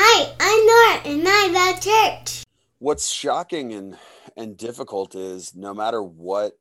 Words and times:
Hi, 0.00 0.32
I'm 0.38 0.64
Nora, 0.64 1.16
and 1.16 1.28
I 1.28 1.72
love 1.72 1.80
church. 1.80 2.44
What's 2.78 3.10
shocking 3.10 3.72
and 3.72 3.98
and 4.36 4.56
difficult 4.56 5.16
is 5.16 5.56
no 5.56 5.74
matter 5.74 6.00
what 6.00 6.56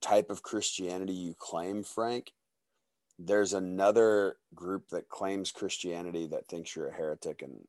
type 0.00 0.30
of 0.30 0.42
Christianity 0.42 1.12
you 1.12 1.36
claim, 1.38 1.84
Frank, 1.84 2.32
there's 3.20 3.52
another 3.52 4.38
group 4.52 4.88
that 4.88 5.08
claims 5.08 5.52
Christianity 5.52 6.26
that 6.26 6.48
thinks 6.48 6.74
you're 6.74 6.88
a 6.88 6.92
heretic 6.92 7.40
and 7.40 7.68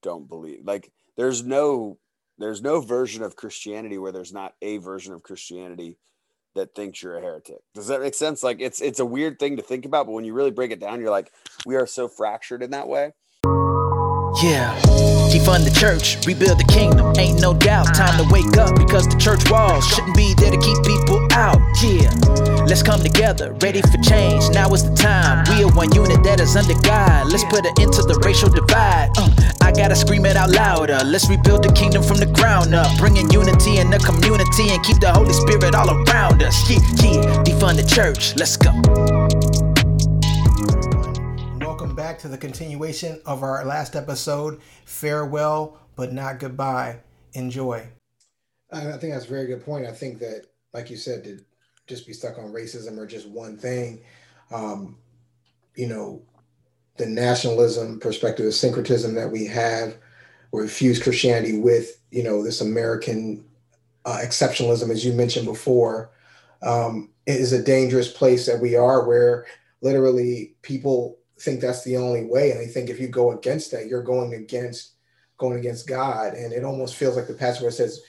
don't 0.00 0.28
believe. 0.28 0.60
Like 0.64 0.92
there's 1.16 1.42
no 1.44 1.98
there's 2.38 2.62
no 2.62 2.80
version 2.82 3.24
of 3.24 3.34
Christianity 3.34 3.98
where 3.98 4.12
there's 4.12 4.32
not 4.32 4.54
a 4.62 4.76
version 4.76 5.12
of 5.12 5.24
Christianity 5.24 5.98
that 6.54 6.76
thinks 6.76 7.02
you're 7.02 7.18
a 7.18 7.20
heretic. 7.20 7.62
Does 7.74 7.88
that 7.88 8.00
make 8.00 8.14
sense? 8.14 8.44
Like 8.44 8.60
it's 8.60 8.80
it's 8.80 9.00
a 9.00 9.04
weird 9.04 9.40
thing 9.40 9.56
to 9.56 9.62
think 9.62 9.84
about, 9.84 10.06
but 10.06 10.12
when 10.12 10.24
you 10.24 10.34
really 10.34 10.52
break 10.52 10.70
it 10.70 10.78
down, 10.78 11.00
you're 11.00 11.10
like, 11.10 11.32
we 11.66 11.74
are 11.74 11.86
so 11.88 12.06
fractured 12.06 12.62
in 12.62 12.70
that 12.70 12.86
way. 12.86 13.10
Yeah. 14.40 14.72
Defund 15.28 15.64
the 15.64 15.74
church, 15.78 16.24
rebuild 16.26 16.58
the 16.58 16.64
kingdom, 16.64 17.12
ain't 17.18 17.40
no 17.40 17.52
doubt. 17.52 17.94
Time 17.94 18.16
to 18.16 18.24
wake 18.32 18.56
up 18.56 18.74
because 18.76 19.06
the 19.06 19.16
church 19.20 19.50
walls 19.50 19.86
shouldn't 19.88 20.16
be 20.16 20.32
there 20.34 20.50
to 20.50 20.56
keep 20.56 20.78
people 20.84 21.20
out. 21.32 21.60
Yeah. 21.84 22.08
Let's 22.64 22.82
come 22.82 23.00
together, 23.00 23.52
ready 23.60 23.82
for 23.82 23.98
change. 24.00 24.48
Now 24.50 24.72
is 24.72 24.88
the 24.88 24.96
time. 24.96 25.44
We 25.52 25.64
are 25.64 25.72
one 25.72 25.92
unit 25.92 26.24
that 26.24 26.40
is 26.40 26.56
under 26.56 26.78
God. 26.80 27.30
Let's 27.30 27.44
put 27.44 27.66
an 27.66 27.74
end 27.78 27.92
to 27.94 28.02
the 28.02 28.16
racial 28.24 28.48
divide. 28.48 29.10
Uh, 29.18 29.28
I 29.60 29.70
gotta 29.72 29.96
scream 29.96 30.24
it 30.24 30.36
out 30.36 30.50
louder. 30.50 30.98
Let's 31.04 31.28
rebuild 31.28 31.64
the 31.64 31.72
kingdom 31.72 32.02
from 32.02 32.16
the 32.16 32.26
ground 32.26 32.74
up. 32.74 32.88
Bringing 32.98 33.28
unity 33.30 33.78
in 33.78 33.90
the 33.90 33.98
community 33.98 34.72
and 34.72 34.82
keep 34.82 34.98
the 35.00 35.12
Holy 35.12 35.34
Spirit 35.34 35.74
all 35.74 35.90
around 35.90 36.42
us. 36.42 36.56
Yeah, 36.70 36.78
yeah. 37.04 37.42
Defund 37.44 37.76
the 37.76 37.84
church. 37.84 38.34
Let's 38.36 38.56
go 38.56 38.72
back 42.12 42.20
to 42.20 42.28
the 42.28 42.36
continuation 42.36 43.18
of 43.24 43.42
our 43.42 43.64
last 43.64 43.96
episode. 43.96 44.60
Farewell, 44.84 45.78
but 45.96 46.12
not 46.12 46.38
goodbye. 46.38 47.00
Enjoy. 47.32 47.88
I 48.70 48.98
think 48.98 49.14
that's 49.14 49.24
a 49.24 49.30
very 49.30 49.46
good 49.46 49.64
point. 49.64 49.86
I 49.86 49.92
think 49.92 50.18
that, 50.18 50.44
like 50.74 50.90
you 50.90 50.98
said, 50.98 51.24
to 51.24 51.38
just 51.86 52.06
be 52.06 52.12
stuck 52.12 52.36
on 52.36 52.52
racism 52.52 52.98
or 52.98 53.06
just 53.06 53.26
one 53.26 53.56
thing, 53.56 54.02
um, 54.52 54.98
you 55.74 55.86
know, 55.86 56.20
the 56.98 57.06
nationalism 57.06 57.98
perspective, 57.98 58.44
the 58.44 58.52
syncretism 58.52 59.14
that 59.14 59.32
we 59.32 59.46
have, 59.46 59.96
or 60.50 60.68
fuse 60.68 61.02
Christianity 61.02 61.58
with, 61.58 61.98
you 62.10 62.22
know, 62.22 62.44
this 62.44 62.60
American 62.60 63.42
uh, 64.04 64.18
exceptionalism, 64.22 64.90
as 64.90 65.02
you 65.02 65.14
mentioned 65.14 65.46
before, 65.46 66.10
um, 66.60 67.08
is 67.24 67.54
a 67.54 67.62
dangerous 67.62 68.12
place 68.12 68.44
that 68.44 68.60
we 68.60 68.76
are, 68.76 69.08
where 69.08 69.46
literally 69.80 70.54
people 70.60 71.16
think 71.42 71.60
that's 71.60 71.84
the 71.84 71.96
only 71.96 72.24
way. 72.24 72.52
And 72.52 72.60
I 72.60 72.66
think 72.66 72.88
if 72.88 73.00
you 73.00 73.08
go 73.08 73.32
against 73.32 73.70
that, 73.72 73.86
you're 73.86 74.02
going 74.02 74.34
against 74.34 74.92
going 75.38 75.58
against 75.58 75.88
God. 75.88 76.34
And 76.34 76.52
it 76.52 76.64
almost 76.64 76.96
feels 76.96 77.16
like 77.16 77.26
the 77.26 77.34
passage 77.34 77.62
where 77.62 77.70
says, 77.70 78.00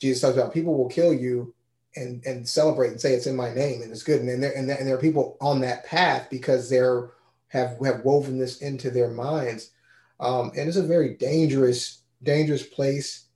Jesus 0.00 0.22
talks 0.22 0.36
about 0.36 0.54
people 0.54 0.76
will 0.76 0.88
kill 0.88 1.12
you 1.12 1.54
and 1.96 2.24
and 2.24 2.48
celebrate 2.48 2.88
and 2.88 3.00
say 3.00 3.12
it's 3.12 3.26
in 3.26 3.36
my 3.36 3.52
name 3.52 3.82
and 3.82 3.90
it's 3.90 4.02
good. 4.02 4.20
And 4.20 4.42
there 4.42 4.52
and, 4.56 4.68
there, 4.68 4.78
and 4.78 4.86
there 4.86 4.94
are 4.94 5.00
people 5.00 5.36
on 5.40 5.60
that 5.60 5.84
path 5.84 6.28
because 6.30 6.70
they're 6.70 7.10
have 7.48 7.76
have 7.84 8.04
woven 8.04 8.38
this 8.38 8.62
into 8.62 8.90
their 8.90 9.10
minds. 9.10 9.72
Um, 10.20 10.52
and 10.56 10.68
it's 10.68 10.76
a 10.76 10.82
very 10.82 11.14
dangerous, 11.14 12.02
dangerous 12.22 12.62
place 12.62 13.26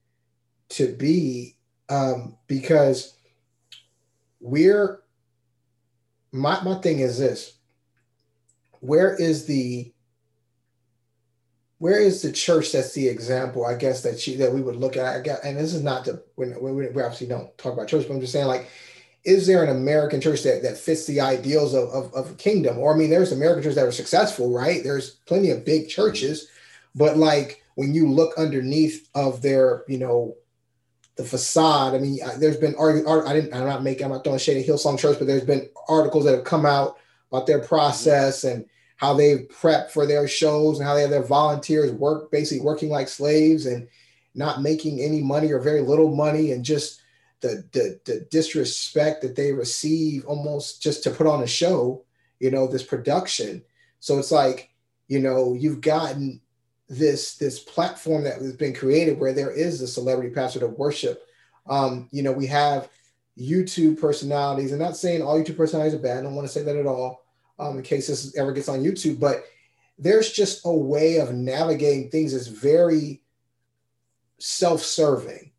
to 0.70 0.94
be 0.96 1.56
um, 1.88 2.36
because 2.46 3.18
we're 4.40 5.02
my 6.32 6.62
my 6.62 6.76
thing 6.76 7.00
is 7.00 7.18
this 7.18 7.58
where 8.84 9.14
is 9.16 9.46
the 9.46 9.92
where 11.78 11.98
is 11.98 12.22
the 12.22 12.32
church 12.32 12.72
that's 12.72 12.94
the 12.94 13.08
example 13.08 13.64
i 13.64 13.74
guess 13.74 14.02
that 14.02 14.18
she 14.18 14.36
that 14.36 14.52
we 14.52 14.62
would 14.62 14.76
look 14.76 14.96
at? 14.96 15.16
I 15.16 15.20
guess, 15.20 15.40
and 15.44 15.56
this 15.56 15.74
is 15.74 15.82
not 15.82 16.04
to 16.04 16.22
we, 16.36 16.48
we, 16.60 16.72
we 16.72 17.02
obviously 17.02 17.26
don't 17.26 17.56
talk 17.58 17.72
about 17.72 17.88
church 17.88 18.06
but 18.06 18.14
i'm 18.14 18.20
just 18.20 18.32
saying 18.32 18.46
like 18.46 18.68
is 19.24 19.46
there 19.46 19.64
an 19.64 19.74
american 19.74 20.20
church 20.20 20.42
that, 20.42 20.62
that 20.62 20.76
fits 20.76 21.06
the 21.06 21.20
ideals 21.20 21.72
of, 21.72 21.88
of, 21.88 22.12
of 22.14 22.36
kingdom? 22.36 22.78
Or 22.78 22.94
i 22.94 22.96
mean 22.96 23.10
there's 23.10 23.32
american 23.32 23.62
churches 23.62 23.76
that 23.76 23.86
are 23.86 23.92
successful 23.92 24.52
right? 24.52 24.82
There's 24.84 25.10
plenty 25.26 25.50
of 25.50 25.64
big 25.64 25.88
churches 25.88 26.48
but 26.94 27.16
like 27.16 27.62
when 27.74 27.94
you 27.94 28.08
look 28.08 28.36
underneath 28.38 29.08
of 29.14 29.42
their 29.42 29.84
you 29.88 29.98
know 29.98 30.36
the 31.16 31.24
facade 31.24 31.94
i 31.94 31.98
mean 31.98 32.18
there's 32.38 32.56
been 32.56 32.74
art, 32.76 33.02
art 33.06 33.26
i 33.26 33.32
didn't 33.32 33.54
i'm 33.54 33.66
not 33.66 33.84
making 33.84 34.04
i'm 34.04 34.10
not 34.10 34.24
throwing 34.24 34.38
shade 34.38 34.56
at 34.56 34.66
hillsong 34.66 34.98
church 34.98 35.16
but 35.18 35.26
there's 35.26 35.44
been 35.44 35.68
articles 35.88 36.24
that 36.24 36.34
have 36.34 36.44
come 36.44 36.66
out 36.66 36.96
about 37.30 37.46
their 37.46 37.60
process 37.60 38.44
and 38.44 38.64
how 39.04 39.12
they 39.12 39.40
prep 39.60 39.90
for 39.90 40.06
their 40.06 40.26
shows 40.26 40.78
and 40.78 40.88
how 40.88 40.94
they 40.94 41.02
have 41.02 41.10
their 41.10 41.22
volunteers 41.22 41.92
work 41.92 42.30
basically 42.30 42.64
working 42.64 42.88
like 42.88 43.06
slaves 43.06 43.66
and 43.66 43.86
not 44.34 44.62
making 44.62 44.98
any 45.00 45.20
money 45.20 45.52
or 45.52 45.60
very 45.60 45.82
little 45.82 46.16
money 46.16 46.52
and 46.52 46.64
just 46.64 47.02
the, 47.40 47.62
the, 47.72 48.00
the 48.06 48.26
disrespect 48.30 49.20
that 49.20 49.36
they 49.36 49.52
receive 49.52 50.24
almost 50.24 50.82
just 50.82 51.02
to 51.02 51.10
put 51.10 51.26
on 51.26 51.42
a 51.42 51.46
show 51.46 52.02
you 52.40 52.50
know 52.50 52.66
this 52.66 52.82
production. 52.82 53.62
So 54.00 54.18
it's 54.18 54.32
like 54.32 54.70
you 55.08 55.18
know 55.18 55.54
you've 55.54 55.80
gotten 55.80 56.40
this 56.88 57.36
this 57.36 57.58
platform 57.58 58.24
that 58.24 58.38
has 58.38 58.56
been 58.56 58.74
created 58.74 59.18
where 59.18 59.32
there 59.32 59.50
is 59.50 59.80
a 59.82 59.86
celebrity 59.86 60.30
pastor 60.30 60.64
of 60.64 60.78
worship. 60.78 61.26
Um 61.66 62.08
you 62.10 62.22
know 62.22 62.32
we 62.32 62.46
have 62.46 62.88
youtube 63.38 64.00
personalities. 64.00 64.72
And 64.72 64.80
not 64.80 64.96
saying 64.96 65.22
all 65.22 65.38
youtube 65.38 65.56
personalities 65.56 65.94
are 65.94 66.02
bad. 66.02 66.18
I 66.18 66.22
don't 66.22 66.34
want 66.34 66.46
to 66.46 66.52
say 66.52 66.62
that 66.62 66.76
at 66.76 66.86
all 66.86 67.23
um, 67.58 67.78
in 67.78 67.82
case 67.82 68.06
this 68.08 68.36
ever 68.36 68.52
gets 68.52 68.68
on 68.68 68.82
YouTube. 68.82 69.20
But 69.20 69.44
there's 69.98 70.32
just 70.32 70.62
a 70.64 70.72
way 70.72 71.18
of 71.18 71.32
navigating 71.32 72.10
things 72.10 72.32
that's 72.32 72.48
very 72.48 73.22
self-serving, 74.38 75.52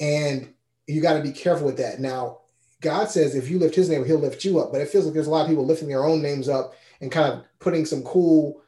and 0.00 0.52
you 0.86 1.00
got 1.00 1.14
to 1.14 1.22
be 1.22 1.32
careful 1.32 1.66
with 1.66 1.78
that. 1.78 2.00
Now, 2.00 2.38
God 2.80 3.10
says 3.10 3.34
if 3.34 3.50
you 3.50 3.58
lift 3.58 3.74
His 3.74 3.88
name, 3.88 4.04
He'll 4.04 4.18
lift 4.18 4.44
you 4.44 4.60
up. 4.60 4.72
But 4.72 4.80
it 4.80 4.88
feels 4.88 5.04
like 5.04 5.14
there's 5.14 5.26
a 5.26 5.30
lot 5.30 5.42
of 5.42 5.48
people 5.48 5.66
lifting 5.66 5.88
their 5.88 6.04
own 6.04 6.22
names 6.22 6.48
up 6.48 6.74
and 7.00 7.10
kind 7.10 7.32
of 7.32 7.44
putting 7.58 7.84
some 7.84 8.02
cool 8.02 8.62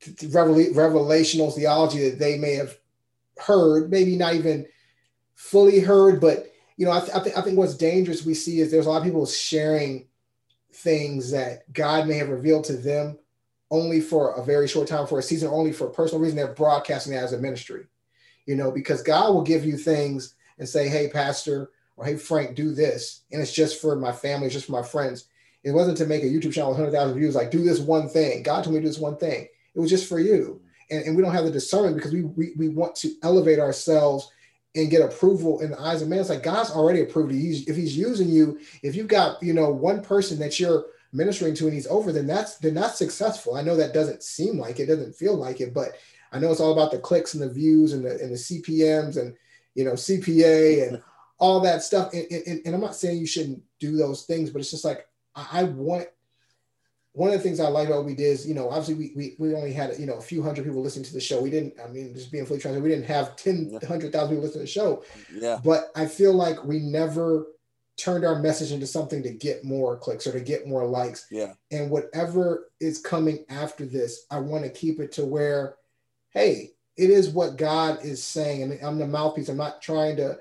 revelational 0.00 1.54
theology 1.54 2.08
that 2.08 2.18
they 2.18 2.38
may 2.38 2.54
have 2.54 2.76
heard, 3.38 3.90
maybe 3.90 4.16
not 4.16 4.34
even 4.34 4.66
fully 5.34 5.80
heard, 5.80 6.20
but 6.20 6.52
you 6.76 6.84
know, 6.84 6.92
I, 6.92 7.00
th- 7.00 7.12
I, 7.14 7.20
th- 7.20 7.36
I 7.36 7.40
think 7.42 7.58
what's 7.58 7.76
dangerous 7.76 8.24
we 8.24 8.34
see 8.34 8.60
is 8.60 8.70
there's 8.70 8.86
a 8.86 8.90
lot 8.90 8.98
of 8.98 9.04
people 9.04 9.26
sharing 9.26 10.07
things 10.72 11.30
that 11.30 11.70
God 11.72 12.06
may 12.06 12.14
have 12.14 12.28
revealed 12.28 12.64
to 12.64 12.76
them 12.76 13.18
only 13.70 14.00
for 14.00 14.34
a 14.34 14.44
very 14.44 14.66
short 14.66 14.88
time, 14.88 15.06
for 15.06 15.18
a 15.18 15.22
season, 15.22 15.48
only 15.50 15.72
for 15.72 15.88
a 15.88 15.92
personal 15.92 16.20
reason. 16.20 16.36
They're 16.36 16.54
broadcasting 16.54 17.12
that 17.12 17.24
as 17.24 17.32
a 17.32 17.38
ministry, 17.38 17.86
you 18.46 18.56
know, 18.56 18.70
because 18.70 19.02
God 19.02 19.34
will 19.34 19.42
give 19.42 19.64
you 19.64 19.76
things 19.76 20.34
and 20.58 20.68
say, 20.68 20.88
hey, 20.88 21.08
Pastor, 21.08 21.70
or 21.96 22.04
hey, 22.04 22.16
Frank, 22.16 22.54
do 22.54 22.72
this. 22.74 23.22
And 23.32 23.42
it's 23.42 23.52
just 23.52 23.80
for 23.80 23.96
my 23.96 24.12
family, 24.12 24.46
it's 24.46 24.54
just 24.54 24.66
for 24.66 24.72
my 24.72 24.82
friends. 24.82 25.28
It 25.64 25.72
wasn't 25.72 25.98
to 25.98 26.06
make 26.06 26.22
a 26.22 26.26
YouTube 26.26 26.52
channel 26.52 26.70
with 26.70 26.78
100,000 26.78 27.18
views, 27.18 27.34
like 27.34 27.50
do 27.50 27.62
this 27.62 27.80
one 27.80 28.08
thing. 28.08 28.42
God 28.42 28.64
told 28.64 28.74
me 28.74 28.80
to 28.80 28.86
do 28.86 28.88
this 28.88 28.98
one 28.98 29.16
thing. 29.16 29.48
It 29.74 29.80
was 29.80 29.90
just 29.90 30.08
for 30.08 30.20
you. 30.20 30.62
And, 30.90 31.02
and 31.04 31.16
we 31.16 31.22
don't 31.22 31.34
have 31.34 31.44
the 31.44 31.50
discernment 31.50 31.96
because 31.96 32.12
we, 32.12 32.22
we, 32.22 32.52
we 32.56 32.68
want 32.68 32.94
to 32.96 33.12
elevate 33.22 33.58
ourselves 33.58 34.30
and 34.74 34.90
get 34.90 35.02
approval 35.02 35.60
in 35.60 35.70
the 35.70 35.80
eyes 35.80 36.02
of 36.02 36.08
man. 36.08 36.20
It's 36.20 36.28
like 36.28 36.42
God's 36.42 36.70
already 36.70 37.00
approved 37.00 37.32
you. 37.32 37.64
If 37.66 37.76
he's 37.76 37.96
using 37.96 38.28
you, 38.28 38.60
if 38.82 38.94
you've 38.94 39.08
got, 39.08 39.42
you 39.42 39.52
know, 39.52 39.70
one 39.70 40.02
person 40.02 40.38
that 40.40 40.60
you're 40.60 40.86
ministering 41.12 41.54
to 41.54 41.64
and 41.64 41.74
he's 41.74 41.86
over, 41.86 42.12
then 42.12 42.26
that's 42.26 42.58
then 42.58 42.74
that's 42.74 42.98
successful. 42.98 43.56
I 43.56 43.62
know 43.62 43.76
that 43.76 43.94
doesn't 43.94 44.22
seem 44.22 44.58
like 44.58 44.78
it, 44.78 44.86
doesn't 44.86 45.16
feel 45.16 45.36
like 45.36 45.60
it, 45.60 45.72
but 45.72 45.92
I 46.32 46.38
know 46.38 46.50
it's 46.50 46.60
all 46.60 46.72
about 46.72 46.90
the 46.90 46.98
clicks 46.98 47.34
and 47.34 47.42
the 47.42 47.48
views 47.48 47.92
and 47.92 48.04
the 48.04 48.12
and 48.20 48.30
the 48.30 48.36
CPMs 48.36 49.16
and 49.16 49.34
you 49.74 49.84
know 49.84 49.92
CPA 49.92 50.88
and 50.88 51.02
all 51.38 51.60
that 51.60 51.82
stuff. 51.82 52.12
And, 52.12 52.26
and, 52.30 52.60
and 52.66 52.74
I'm 52.74 52.80
not 52.80 52.96
saying 52.96 53.18
you 53.18 53.26
shouldn't 53.26 53.62
do 53.78 53.96
those 53.96 54.24
things, 54.24 54.50
but 54.50 54.60
it's 54.60 54.70
just 54.70 54.84
like 54.84 55.06
I 55.34 55.64
want 55.64 56.08
one 57.12 57.30
of 57.30 57.36
the 57.36 57.40
things 57.40 57.58
I 57.58 57.68
like 57.68 57.88
about 57.88 57.98
what 57.98 58.06
we 58.06 58.14
did 58.14 58.26
is, 58.26 58.46
you 58.46 58.54
know, 58.54 58.68
obviously 58.68 58.94
we, 58.94 59.12
we, 59.16 59.36
we 59.38 59.54
only 59.54 59.72
had, 59.72 59.98
you 59.98 60.06
know, 60.06 60.14
a 60.18 60.22
few 60.22 60.42
hundred 60.42 60.64
people 60.64 60.82
listening 60.82 61.04
to 61.06 61.12
the 61.12 61.20
show. 61.20 61.40
We 61.40 61.50
didn't, 61.50 61.74
I 61.84 61.88
mean, 61.88 62.14
just 62.14 62.30
being 62.30 62.46
fully 62.46 62.60
transparent, 62.60 62.84
we 62.84 62.90
didn't 62.90 63.06
have 63.06 63.34
10, 63.36 63.70
100,000 63.70 64.28
people 64.28 64.42
listening 64.42 64.52
to 64.52 64.58
the 64.58 64.66
show. 64.66 65.02
Yeah. 65.34 65.58
But 65.64 65.90
I 65.96 66.06
feel 66.06 66.34
like 66.34 66.62
we 66.64 66.80
never 66.80 67.48
turned 67.96 68.24
our 68.24 68.38
message 68.38 68.70
into 68.70 68.86
something 68.86 69.22
to 69.24 69.30
get 69.30 69.64
more 69.64 69.96
clicks 69.96 70.26
or 70.26 70.32
to 70.32 70.40
get 70.40 70.68
more 70.68 70.86
likes. 70.86 71.26
Yeah. 71.30 71.54
And 71.72 71.90
whatever 71.90 72.70
is 72.80 73.00
coming 73.00 73.44
after 73.48 73.84
this, 73.84 74.26
I 74.30 74.38
want 74.38 74.64
to 74.64 74.70
keep 74.70 75.00
it 75.00 75.10
to 75.12 75.24
where, 75.24 75.76
hey, 76.30 76.70
it 76.96 77.10
is 77.10 77.30
what 77.30 77.56
God 77.56 78.04
is 78.04 78.22
saying. 78.22 78.62
And 78.62 78.78
I'm 78.82 78.98
the 78.98 79.06
mouthpiece. 79.06 79.48
I'm 79.48 79.56
not 79.56 79.82
trying 79.82 80.16
to 80.16 80.38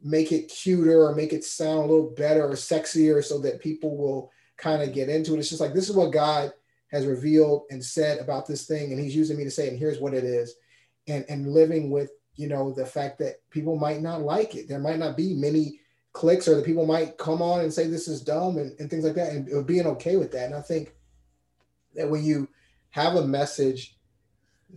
make 0.00 0.32
it 0.32 0.48
cuter 0.48 1.04
or 1.04 1.14
make 1.14 1.32
it 1.32 1.44
sound 1.44 1.78
a 1.78 1.92
little 1.92 2.10
better 2.10 2.44
or 2.44 2.54
sexier 2.54 3.24
so 3.24 3.38
that 3.40 3.60
people 3.60 3.96
will 3.96 4.30
kind 4.62 4.82
of 4.82 4.92
get 4.92 5.08
into 5.08 5.34
it. 5.34 5.40
It's 5.40 5.48
just 5.48 5.60
like 5.60 5.74
this 5.74 5.90
is 5.90 5.96
what 5.96 6.12
God 6.12 6.52
has 6.90 7.06
revealed 7.06 7.64
and 7.70 7.84
said 7.84 8.18
about 8.18 8.46
this 8.46 8.66
thing, 8.66 8.92
and 8.92 9.00
He's 9.00 9.16
using 9.16 9.36
me 9.36 9.44
to 9.44 9.50
say, 9.50 9.68
and 9.68 9.78
here's 9.78 10.00
what 10.00 10.14
it 10.14 10.24
is, 10.24 10.54
and 11.08 11.24
and 11.28 11.52
living 11.52 11.90
with 11.90 12.10
you 12.36 12.48
know 12.48 12.72
the 12.72 12.86
fact 12.86 13.18
that 13.18 13.48
people 13.50 13.76
might 13.76 14.00
not 14.00 14.22
like 14.22 14.54
it. 14.54 14.68
There 14.68 14.78
might 14.78 14.98
not 14.98 15.16
be 15.16 15.34
many 15.34 15.80
clicks, 16.12 16.46
or 16.46 16.54
the 16.54 16.62
people 16.62 16.86
might 16.86 17.18
come 17.18 17.42
on 17.42 17.60
and 17.60 17.72
say 17.72 17.86
this 17.86 18.08
is 18.08 18.22
dumb 18.22 18.58
and, 18.58 18.78
and 18.78 18.88
things 18.88 19.04
like 19.04 19.14
that, 19.14 19.32
and 19.32 19.66
being 19.66 19.86
okay 19.86 20.16
with 20.16 20.30
that. 20.32 20.46
And 20.46 20.54
I 20.54 20.60
think 20.60 20.94
that 21.94 22.08
when 22.08 22.24
you 22.24 22.48
have 22.90 23.16
a 23.16 23.26
message 23.26 23.96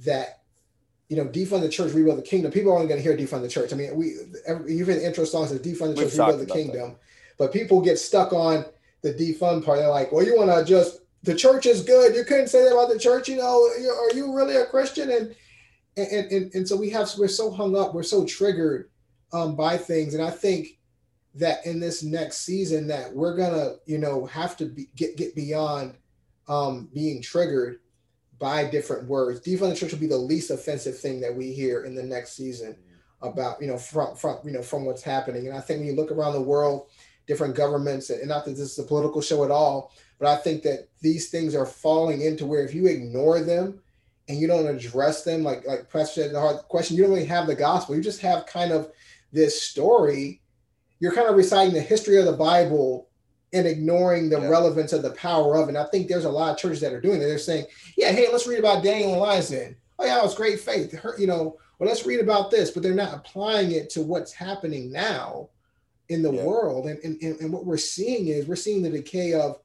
that 0.05 0.41
you 1.07 1.17
know, 1.17 1.25
defund 1.25 1.61
the 1.61 1.69
church, 1.69 1.93
rebuild 1.93 2.17
the 2.17 2.23
kingdom. 2.23 2.51
People 2.51 2.71
are 2.71 2.75
only 2.75 2.87
going 2.87 2.99
to 2.99 3.03
hear 3.03 3.15
defund 3.15 3.41
the 3.41 3.47
church. 3.47 3.71
I 3.71 3.75
mean, 3.75 3.95
we 3.95 4.15
every, 4.47 4.73
even 4.73 4.97
the 4.97 5.05
intro 5.05 5.23
song 5.23 5.47
says 5.47 5.59
defund 5.59 5.95
the 5.95 6.01
church, 6.01 6.17
rebuild 6.17 6.39
the 6.39 6.51
kingdom, 6.51 6.91
that. 6.91 6.99
but 7.37 7.53
people 7.53 7.81
get 7.81 7.99
stuck 7.99 8.33
on 8.33 8.65
the 9.05 9.13
defund 9.13 9.63
part. 9.63 9.79
They're 9.79 9.87
like, 9.87 10.11
well, 10.11 10.25
you 10.25 10.35
want 10.35 10.49
to 10.49 10.65
just 10.65 10.99
the 11.23 11.35
church 11.35 11.65
is 11.65 11.83
good. 11.83 12.15
You 12.15 12.23
couldn't 12.23 12.47
say 12.47 12.63
that 12.63 12.73
about 12.73 12.89
the 12.89 12.99
church. 12.99 13.29
You 13.29 13.37
know, 13.37 13.61
are 13.63 14.15
you 14.15 14.35
really 14.35 14.55
a 14.55 14.65
Christian? 14.65 15.11
And 15.11 15.35
and 15.95 16.31
and, 16.31 16.53
and 16.53 16.67
so 16.67 16.75
we 16.75 16.89
have 16.89 17.09
we're 17.17 17.27
so 17.27 17.51
hung 17.51 17.77
up, 17.77 17.93
we're 17.93 18.03
so 18.03 18.25
triggered 18.25 18.89
um, 19.31 19.55
by 19.55 19.77
things, 19.77 20.13
and 20.13 20.23
I 20.23 20.31
think 20.31 20.79
that 21.35 21.65
in 21.65 21.79
this 21.79 22.01
next 22.01 22.45
season 22.45 22.87
that 22.87 23.13
we're 23.13 23.37
gonna 23.37 23.75
you 23.85 23.97
know 23.97 24.25
have 24.25 24.57
to 24.57 24.65
be, 24.65 24.89
get 24.95 25.17
get 25.17 25.35
beyond 25.35 25.95
um, 26.47 26.89
being 26.93 27.21
triggered 27.21 27.79
by 28.39 28.65
different 28.65 29.07
words. 29.07 29.39
Defund 29.39 29.69
the 29.69 29.75
church 29.75 29.91
will 29.91 29.99
be 29.99 30.07
the 30.07 30.17
least 30.17 30.51
offensive 30.51 30.99
thing 30.99 31.21
that 31.21 31.33
we 31.33 31.53
hear 31.53 31.83
in 31.83 31.95
the 31.95 32.03
next 32.03 32.33
season 32.33 32.75
about 33.21 33.61
you 33.61 33.67
know 33.67 33.77
from 33.77 34.15
from 34.15 34.37
you 34.43 34.51
know 34.51 34.61
from 34.61 34.85
what's 34.85 35.03
happening. 35.03 35.47
And 35.47 35.57
I 35.57 35.61
think 35.61 35.79
when 35.79 35.87
you 35.87 35.95
look 35.95 36.11
around 36.11 36.33
the 36.33 36.41
world, 36.41 36.87
different 37.27 37.55
governments, 37.55 38.09
and 38.09 38.27
not 38.27 38.45
that 38.45 38.51
this 38.51 38.71
is 38.71 38.79
a 38.79 38.83
political 38.83 39.21
show 39.21 39.43
at 39.43 39.51
all, 39.51 39.91
but 40.19 40.27
I 40.27 40.37
think 40.37 40.63
that 40.63 40.89
these 41.01 41.29
things 41.29 41.55
are 41.55 41.65
falling 41.65 42.21
into 42.21 42.45
where 42.45 42.63
if 42.65 42.73
you 42.73 42.87
ignore 42.87 43.41
them 43.41 43.81
and 44.27 44.39
you 44.39 44.47
don't 44.47 44.67
address 44.67 45.23
them, 45.23 45.43
like 45.43 45.65
like 45.67 45.91
Pastor 45.91 46.23
said, 46.23 46.33
the 46.33 46.39
hard 46.39 46.57
question, 46.67 46.95
you 46.95 47.03
don't 47.03 47.11
really 47.11 47.25
have 47.25 47.47
the 47.47 47.55
gospel. 47.55 47.95
You 47.95 48.01
just 48.01 48.21
have 48.21 48.45
kind 48.45 48.71
of 48.71 48.91
this 49.31 49.61
story. 49.61 50.41
You're 50.99 51.13
kind 51.13 51.27
of 51.27 51.35
reciting 51.35 51.73
the 51.73 51.81
history 51.81 52.17
of 52.17 52.25
the 52.25 52.33
Bible 52.33 53.09
and 53.53 53.67
ignoring 53.67 54.29
the 54.29 54.39
yeah. 54.39 54.47
relevance 54.47 54.93
of 54.93 55.01
the 55.01 55.11
power 55.11 55.55
of. 55.55 55.69
And 55.69 55.77
I 55.77 55.85
think 55.85 56.07
there's 56.07 56.25
a 56.25 56.29
lot 56.29 56.51
of 56.51 56.57
churches 56.57 56.81
that 56.81 56.93
are 56.93 57.01
doing 57.01 57.21
it. 57.21 57.25
They're 57.25 57.37
saying, 57.37 57.65
yeah, 57.97 58.11
hey, 58.11 58.27
let's 58.31 58.47
read 58.47 58.59
about 58.59 58.83
Daniel 58.83 59.23
and 59.29 59.43
then. 59.43 59.75
Oh, 59.97 60.05
yeah, 60.05 60.19
it 60.19 60.23
was 60.23 60.35
great 60.35 60.59
faith. 60.59 60.91
Her, 60.93 61.15
you 61.17 61.27
know, 61.27 61.57
well, 61.79 61.89
let's 61.89 62.05
read 62.05 62.19
about 62.19 62.51
this, 62.51 62.71
but 62.71 62.83
they're 62.83 62.93
not 62.93 63.13
applying 63.13 63.71
it 63.71 63.89
to 63.91 64.01
what's 64.01 64.33
happening 64.33 64.91
now 64.91 65.49
in 66.09 66.21
the 66.21 66.31
yeah. 66.31 66.43
world. 66.43 66.87
And, 66.87 66.99
and, 67.03 67.39
and 67.39 67.51
what 67.51 67.65
we're 67.65 67.77
seeing 67.77 68.27
is 68.27 68.47
we're 68.47 68.55
seeing 68.55 68.81
the 68.81 68.89
decay 68.89 69.33
of, 69.33 69.59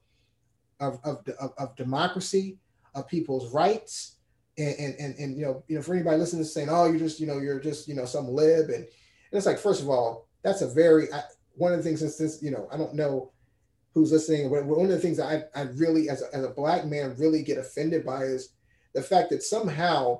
of, 0.79 0.99
of, 1.03 1.27
of, 1.39 1.53
of 1.57 1.75
democracy, 1.75 2.57
of 2.95 3.07
people's 3.07 3.53
rights. 3.53 4.17
And, 4.57 4.75
and, 4.77 4.95
and, 4.99 5.15
and, 5.15 5.37
you 5.37 5.45
know, 5.45 5.63
you 5.67 5.75
know, 5.75 5.81
for 5.81 5.93
anybody 5.93 6.17
listening 6.17 6.43
to 6.43 6.49
saying, 6.49 6.67
oh, 6.69 6.85
you're 6.85 6.99
just, 6.99 7.19
you 7.19 7.27
know, 7.27 7.39
you're 7.39 7.59
just, 7.59 7.87
you 7.87 7.95
know, 7.95 8.05
some 8.05 8.27
lib. 8.27 8.65
And, 8.69 8.83
and 8.83 8.87
it's 9.31 9.45
like, 9.45 9.57
first 9.57 9.81
of 9.81 9.89
all, 9.89 10.27
that's 10.43 10.61
a 10.61 10.67
very, 10.67 11.11
I, 11.13 11.23
one 11.55 11.71
of 11.71 11.77
the 11.77 11.83
things 11.83 12.01
since 12.01 12.17
this, 12.17 12.43
you 12.43 12.51
know, 12.51 12.67
I 12.71 12.77
don't 12.77 12.93
know 12.93 13.31
who's 13.93 14.11
listening, 14.11 14.49
but 14.49 14.65
one 14.65 14.85
of 14.85 14.91
the 14.91 14.99
things 14.99 15.19
I, 15.19 15.43
I 15.55 15.63
really, 15.75 16.09
as 16.09 16.21
a, 16.21 16.35
as 16.35 16.43
a 16.43 16.49
black 16.49 16.85
man, 16.85 17.15
really 17.17 17.43
get 17.43 17.57
offended 17.57 18.05
by 18.05 18.23
is 18.23 18.49
the 18.93 19.01
fact 19.01 19.29
that 19.29 19.43
somehow, 19.43 20.19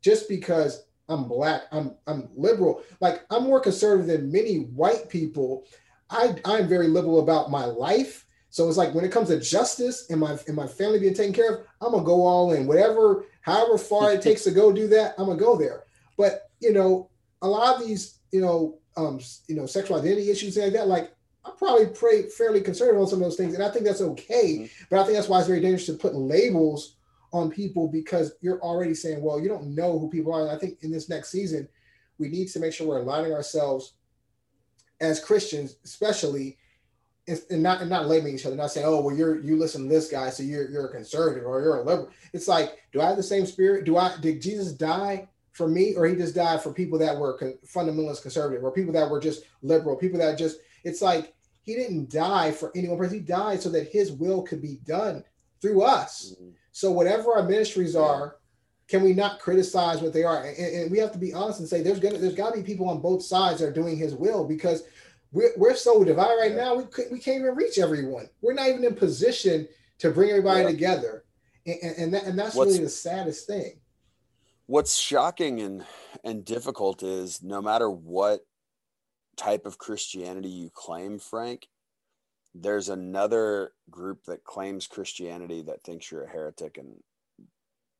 just 0.00 0.28
because 0.28 0.85
I'm 1.08 1.28
black, 1.28 1.62
I'm 1.72 1.94
I'm 2.06 2.28
liberal, 2.36 2.82
like 3.00 3.24
I'm 3.30 3.44
more 3.44 3.60
conservative 3.60 4.06
than 4.06 4.32
many 4.32 4.58
white 4.58 5.08
people. 5.08 5.64
I 6.10 6.34
I'm 6.44 6.68
very 6.68 6.88
liberal 6.88 7.20
about 7.20 7.50
my 7.50 7.64
life. 7.64 8.24
So 8.50 8.68
it's 8.68 8.78
like 8.78 8.94
when 8.94 9.04
it 9.04 9.12
comes 9.12 9.28
to 9.28 9.38
justice 9.38 10.06
and 10.10 10.20
my 10.20 10.38
and 10.46 10.56
my 10.56 10.66
family 10.66 10.98
being 10.98 11.14
taken 11.14 11.32
care 11.32 11.54
of, 11.54 11.66
I'm 11.80 11.92
gonna 11.92 12.04
go 12.04 12.24
all 12.26 12.52
in. 12.52 12.66
Whatever, 12.66 13.26
however 13.42 13.78
far 13.78 14.12
it 14.12 14.22
takes 14.22 14.44
to 14.44 14.50
go 14.50 14.72
do 14.72 14.88
that, 14.88 15.14
I'm 15.18 15.26
gonna 15.26 15.38
go 15.38 15.56
there. 15.56 15.84
But 16.16 16.50
you 16.60 16.72
know, 16.72 17.10
a 17.42 17.48
lot 17.48 17.76
of 17.76 17.86
these, 17.86 18.18
you 18.32 18.40
know, 18.40 18.78
um, 18.96 19.20
you 19.46 19.54
know, 19.54 19.66
sexual 19.66 19.98
identity 19.98 20.30
issues 20.30 20.56
like 20.56 20.72
that, 20.72 20.88
like 20.88 21.12
I'm 21.44 21.56
probably 21.56 21.86
pray 21.86 22.22
fairly 22.22 22.60
conservative 22.60 23.00
on 23.00 23.06
some 23.06 23.20
of 23.20 23.24
those 23.24 23.36
things, 23.36 23.54
and 23.54 23.62
I 23.62 23.70
think 23.70 23.84
that's 23.84 24.00
okay. 24.00 24.58
Mm-hmm. 24.58 24.84
But 24.90 25.00
I 25.00 25.04
think 25.04 25.16
that's 25.16 25.28
why 25.28 25.38
it's 25.38 25.48
very 25.48 25.60
dangerous 25.60 25.86
to 25.86 25.94
put 25.94 26.14
labels 26.14 26.95
on 27.32 27.50
people 27.50 27.88
because 27.88 28.34
you're 28.40 28.60
already 28.60 28.94
saying, 28.94 29.22
well, 29.22 29.40
you 29.40 29.48
don't 29.48 29.74
know 29.74 29.98
who 29.98 30.10
people 30.10 30.32
are. 30.32 30.42
And 30.42 30.50
I 30.50 30.58
think 30.58 30.78
in 30.82 30.90
this 30.90 31.08
next 31.08 31.30
season, 31.30 31.68
we 32.18 32.28
need 32.28 32.48
to 32.48 32.60
make 32.60 32.72
sure 32.72 32.86
we're 32.86 33.00
aligning 33.00 33.32
ourselves 33.32 33.94
as 35.00 35.22
Christians, 35.22 35.76
especially, 35.84 36.58
and 37.28 37.62
not 37.62 37.80
and 37.80 37.90
not 37.90 38.06
labeling 38.06 38.34
each 38.34 38.46
other, 38.46 38.54
not 38.54 38.70
saying, 38.70 38.86
oh, 38.86 39.00
well, 39.00 39.14
you're 39.14 39.40
you 39.40 39.56
listen 39.56 39.82
to 39.82 39.88
this 39.88 40.08
guy, 40.08 40.30
so 40.30 40.42
you're 40.42 40.70
you're 40.70 40.86
a 40.86 40.92
conservative 40.92 41.44
or 41.44 41.60
you're 41.60 41.78
a 41.78 41.82
liberal. 41.82 42.10
It's 42.32 42.46
like, 42.46 42.78
do 42.92 43.00
I 43.00 43.08
have 43.08 43.16
the 43.16 43.22
same 43.22 43.46
spirit? 43.46 43.84
Do 43.84 43.96
I 43.96 44.16
did 44.20 44.40
Jesus 44.40 44.72
die 44.72 45.28
for 45.52 45.66
me, 45.66 45.94
or 45.96 46.06
he 46.06 46.14
just 46.14 46.34
died 46.36 46.62
for 46.62 46.72
people 46.72 46.98
that 47.00 47.18
were 47.18 47.36
con- 47.36 47.58
fundamentalist 47.66 48.22
conservative, 48.22 48.62
or 48.62 48.70
people 48.70 48.92
that 48.92 49.10
were 49.10 49.20
just 49.20 49.42
liberal, 49.62 49.96
people 49.96 50.20
that 50.20 50.38
just 50.38 50.58
it's 50.84 51.02
like 51.02 51.34
he 51.62 51.74
didn't 51.74 52.10
die 52.10 52.52
for 52.52 52.70
anyone 52.76 52.96
person. 52.96 53.18
He 53.18 53.24
died 53.24 53.60
so 53.60 53.70
that 53.70 53.88
his 53.88 54.12
will 54.12 54.42
could 54.42 54.62
be 54.62 54.78
done 54.86 55.24
through 55.60 55.82
us. 55.82 56.34
Mm-hmm. 56.34 56.50
So 56.72 56.90
whatever 56.90 57.34
our 57.34 57.42
ministries 57.42 57.96
are, 57.96 58.36
can 58.88 59.02
we 59.02 59.14
not 59.14 59.40
criticize 59.40 60.00
what 60.00 60.12
they 60.12 60.24
are? 60.24 60.44
And, 60.44 60.56
and, 60.58 60.90
we 60.90 60.98
have 60.98 61.12
to 61.12 61.18
be 61.18 61.32
honest 61.32 61.60
and 61.60 61.68
say 61.68 61.82
there's 61.82 61.98
gonna 61.98 62.18
there's 62.18 62.34
got 62.34 62.54
to 62.54 62.60
be 62.60 62.62
people 62.62 62.88
on 62.88 63.00
both 63.00 63.22
sides 63.22 63.60
that 63.60 63.66
are 63.66 63.72
doing 63.72 63.96
his 63.96 64.14
will 64.14 64.46
because 64.46 64.84
we're, 65.32 65.52
we're 65.56 65.74
so 65.74 66.04
divided 66.04 66.36
right 66.38 66.54
now. 66.54 66.76
We 66.76 66.84
we 67.10 67.18
can't 67.18 67.40
even 67.40 67.56
reach 67.56 67.78
everyone. 67.78 68.28
We're 68.40 68.54
not 68.54 68.68
even 68.68 68.84
in 68.84 68.94
position 68.94 69.66
to 69.98 70.10
bring 70.10 70.30
everybody 70.30 70.60
yeah. 70.60 70.70
together, 70.70 71.24
and 71.66 71.78
and, 71.82 72.14
that, 72.14 72.24
and 72.24 72.38
that's 72.38 72.54
what's, 72.54 72.72
really 72.72 72.84
the 72.84 72.90
saddest 72.90 73.46
thing. 73.46 73.80
What's 74.66 74.96
shocking 74.96 75.60
and 75.60 75.84
and 76.22 76.44
difficult 76.44 77.02
is 77.02 77.42
no 77.42 77.60
matter 77.60 77.90
what 77.90 78.40
type 79.36 79.66
of 79.66 79.78
Christianity 79.78 80.48
you 80.48 80.70
claim, 80.72 81.18
Frank, 81.18 81.66
there's 82.62 82.88
another 82.88 83.72
group 83.90 84.24
that 84.24 84.44
claims 84.44 84.86
Christianity 84.86 85.62
that 85.62 85.82
thinks 85.82 86.10
you're 86.10 86.24
a 86.24 86.30
heretic 86.30 86.78
and 86.78 87.02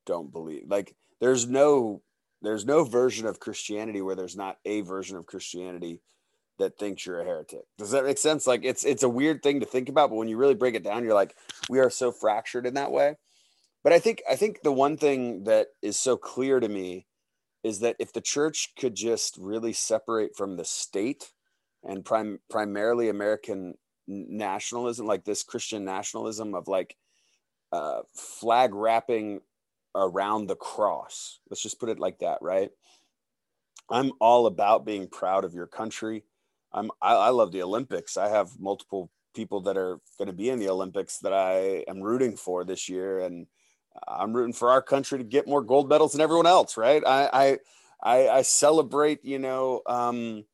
don't 0.04 0.32
believe. 0.32 0.64
Like 0.68 0.94
there's 1.20 1.46
no 1.46 2.02
there's 2.42 2.64
no 2.64 2.84
version 2.84 3.26
of 3.26 3.40
Christianity 3.40 4.00
where 4.02 4.14
there's 4.14 4.36
not 4.36 4.58
a 4.64 4.82
version 4.82 5.16
of 5.16 5.26
Christianity 5.26 6.00
that 6.58 6.78
thinks 6.78 7.04
you're 7.04 7.20
a 7.20 7.24
heretic. 7.24 7.64
Does 7.76 7.90
that 7.90 8.04
make 8.04 8.18
sense? 8.18 8.46
Like 8.46 8.64
it's 8.64 8.84
it's 8.84 9.02
a 9.02 9.08
weird 9.08 9.42
thing 9.42 9.60
to 9.60 9.66
think 9.66 9.88
about, 9.88 10.10
but 10.10 10.16
when 10.16 10.28
you 10.28 10.36
really 10.36 10.54
break 10.54 10.74
it 10.74 10.84
down, 10.84 11.04
you're 11.04 11.14
like, 11.14 11.34
we 11.68 11.78
are 11.78 11.90
so 11.90 12.12
fractured 12.12 12.66
in 12.66 12.74
that 12.74 12.92
way. 12.92 13.16
But 13.84 13.92
I 13.92 13.98
think 13.98 14.22
I 14.30 14.36
think 14.36 14.62
the 14.62 14.72
one 14.72 14.96
thing 14.96 15.44
that 15.44 15.68
is 15.82 15.98
so 15.98 16.16
clear 16.16 16.60
to 16.60 16.68
me 16.68 17.06
is 17.62 17.80
that 17.80 17.96
if 17.98 18.12
the 18.12 18.20
church 18.20 18.72
could 18.78 18.94
just 18.94 19.36
really 19.38 19.72
separate 19.72 20.36
from 20.36 20.56
the 20.56 20.64
state 20.64 21.32
and 21.82 22.04
prim- 22.04 22.40
primarily 22.48 23.08
American 23.08 23.74
nationalism, 24.06 25.06
like 25.06 25.24
this 25.24 25.42
Christian 25.42 25.84
nationalism 25.84 26.54
of 26.54 26.68
like 26.68 26.96
uh, 27.72 28.02
flag 28.14 28.74
wrapping 28.74 29.40
around 29.94 30.46
the 30.46 30.56
cross. 30.56 31.40
Let's 31.50 31.62
just 31.62 31.80
put 31.80 31.88
it 31.88 31.98
like 31.98 32.18
that, 32.20 32.38
right? 32.40 32.70
I'm 33.90 34.12
all 34.20 34.46
about 34.46 34.84
being 34.84 35.08
proud 35.08 35.44
of 35.44 35.54
your 35.54 35.66
country. 35.66 36.24
I'm 36.72 36.90
I, 37.00 37.14
I 37.14 37.28
love 37.30 37.52
the 37.52 37.62
Olympics. 37.62 38.16
I 38.16 38.28
have 38.28 38.58
multiple 38.58 39.10
people 39.34 39.60
that 39.62 39.76
are 39.76 40.00
going 40.18 40.26
to 40.26 40.32
be 40.32 40.50
in 40.50 40.58
the 40.58 40.70
Olympics 40.70 41.18
that 41.18 41.32
I 41.32 41.84
am 41.88 42.02
rooting 42.02 42.36
for 42.36 42.64
this 42.64 42.88
year, 42.88 43.20
and 43.20 43.46
I'm 44.08 44.32
rooting 44.32 44.52
for 44.52 44.70
our 44.70 44.82
country 44.82 45.18
to 45.18 45.24
get 45.24 45.46
more 45.46 45.62
gold 45.62 45.88
medals 45.88 46.12
than 46.12 46.20
everyone 46.20 46.46
else, 46.46 46.76
right? 46.76 47.02
I 47.06 47.28
I 47.32 47.58
I, 48.28 48.42
celebrate, 48.42 49.24
you 49.24 49.38
know, 49.38 49.82
um, 49.86 50.44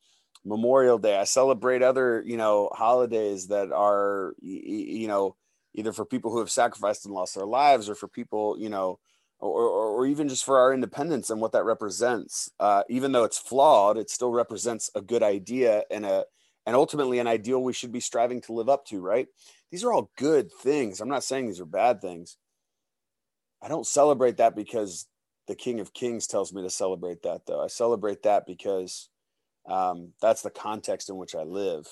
Memorial 0.45 0.99
Day. 0.99 1.17
I 1.17 1.25
celebrate 1.25 1.83
other, 1.83 2.23
you 2.27 2.37
know, 2.37 2.69
holidays 2.73 3.49
that 3.49 3.73
are, 3.73 4.35
you 4.41 5.09
know, 5.09 5.37
either 5.75 5.93
for 5.93 6.05
people 6.05 6.31
who 6.31 6.41
have 6.41 6.51
sacrificed 6.51 7.05
and 7.07 7.15
lost 7.15 7.35
their 7.35 7.47
lives, 7.47 7.89
or 7.89 7.95
for 7.95 8.09
people, 8.09 8.57
you 8.59 8.69
know, 8.69 8.99
or, 9.39 9.51
or, 9.51 9.89
or 9.89 10.07
even 10.07 10.29
just 10.29 10.45
for 10.45 10.59
our 10.59 10.73
independence 10.73 11.31
and 11.31 11.41
what 11.41 11.53
that 11.53 11.65
represents. 11.65 12.51
Uh, 12.61 12.83
even 12.89 13.13
though 13.13 13.25
it's 13.25 13.39
flawed, 13.39 13.99
it 13.99 14.11
still 14.11 14.31
represents 14.31 14.91
a 14.95 15.01
good 15.01 15.23
idea 15.23 15.85
and 15.91 16.05
a 16.05 16.25
and 16.65 16.77
ultimately 16.77 17.19
an 17.19 17.27
ideal 17.27 17.61
we 17.61 17.73
should 17.73 17.91
be 17.91 17.99
striving 17.99 18.41
to 18.43 18.53
live 18.53 18.69
up 18.69 18.87
to. 18.87 19.01
Right? 19.01 19.27
These 19.71 19.85
are 19.85 19.93
all 19.93 20.11
good 20.17 20.53
things. 20.53 21.01
I'm 21.01 21.09
not 21.09 21.25
saying 21.25 21.47
these 21.47 21.61
are 21.61 21.67
bad 21.67 22.01
things. 22.01 22.37
I 23.63 23.69
don't 23.69 23.87
celebrate 23.87 24.39
that 24.39 24.57
because 24.57 25.07
the 25.47 25.55
King 25.55 25.81
of 25.81 25.93
Kings 25.93 26.27
tells 26.27 26.53
me 26.53 26.63
to 26.63 26.71
celebrate 26.71 27.23
that, 27.23 27.47
though. 27.47 27.63
I 27.63 27.69
celebrate 27.69 28.23
that 28.25 28.47
because 28.47 29.09
um, 29.67 30.13
that's 30.21 30.43
the 30.43 30.51
context 30.51 31.09
in 31.09 31.17
which 31.17 31.35
I 31.35 31.43
live. 31.43 31.87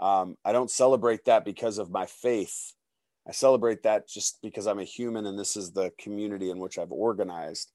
Um, 0.00 0.36
I 0.44 0.52
don't 0.52 0.70
celebrate 0.70 1.24
that 1.26 1.44
because 1.44 1.78
of 1.78 1.90
my 1.90 2.06
faith. 2.06 2.72
I 3.26 3.32
celebrate 3.32 3.84
that 3.84 4.08
just 4.08 4.42
because 4.42 4.66
I'm 4.66 4.80
a 4.80 4.84
human 4.84 5.26
and 5.26 5.38
this 5.38 5.56
is 5.56 5.72
the 5.72 5.92
community 5.98 6.50
in 6.50 6.58
which 6.58 6.78
I've 6.78 6.90
organized. 6.90 7.70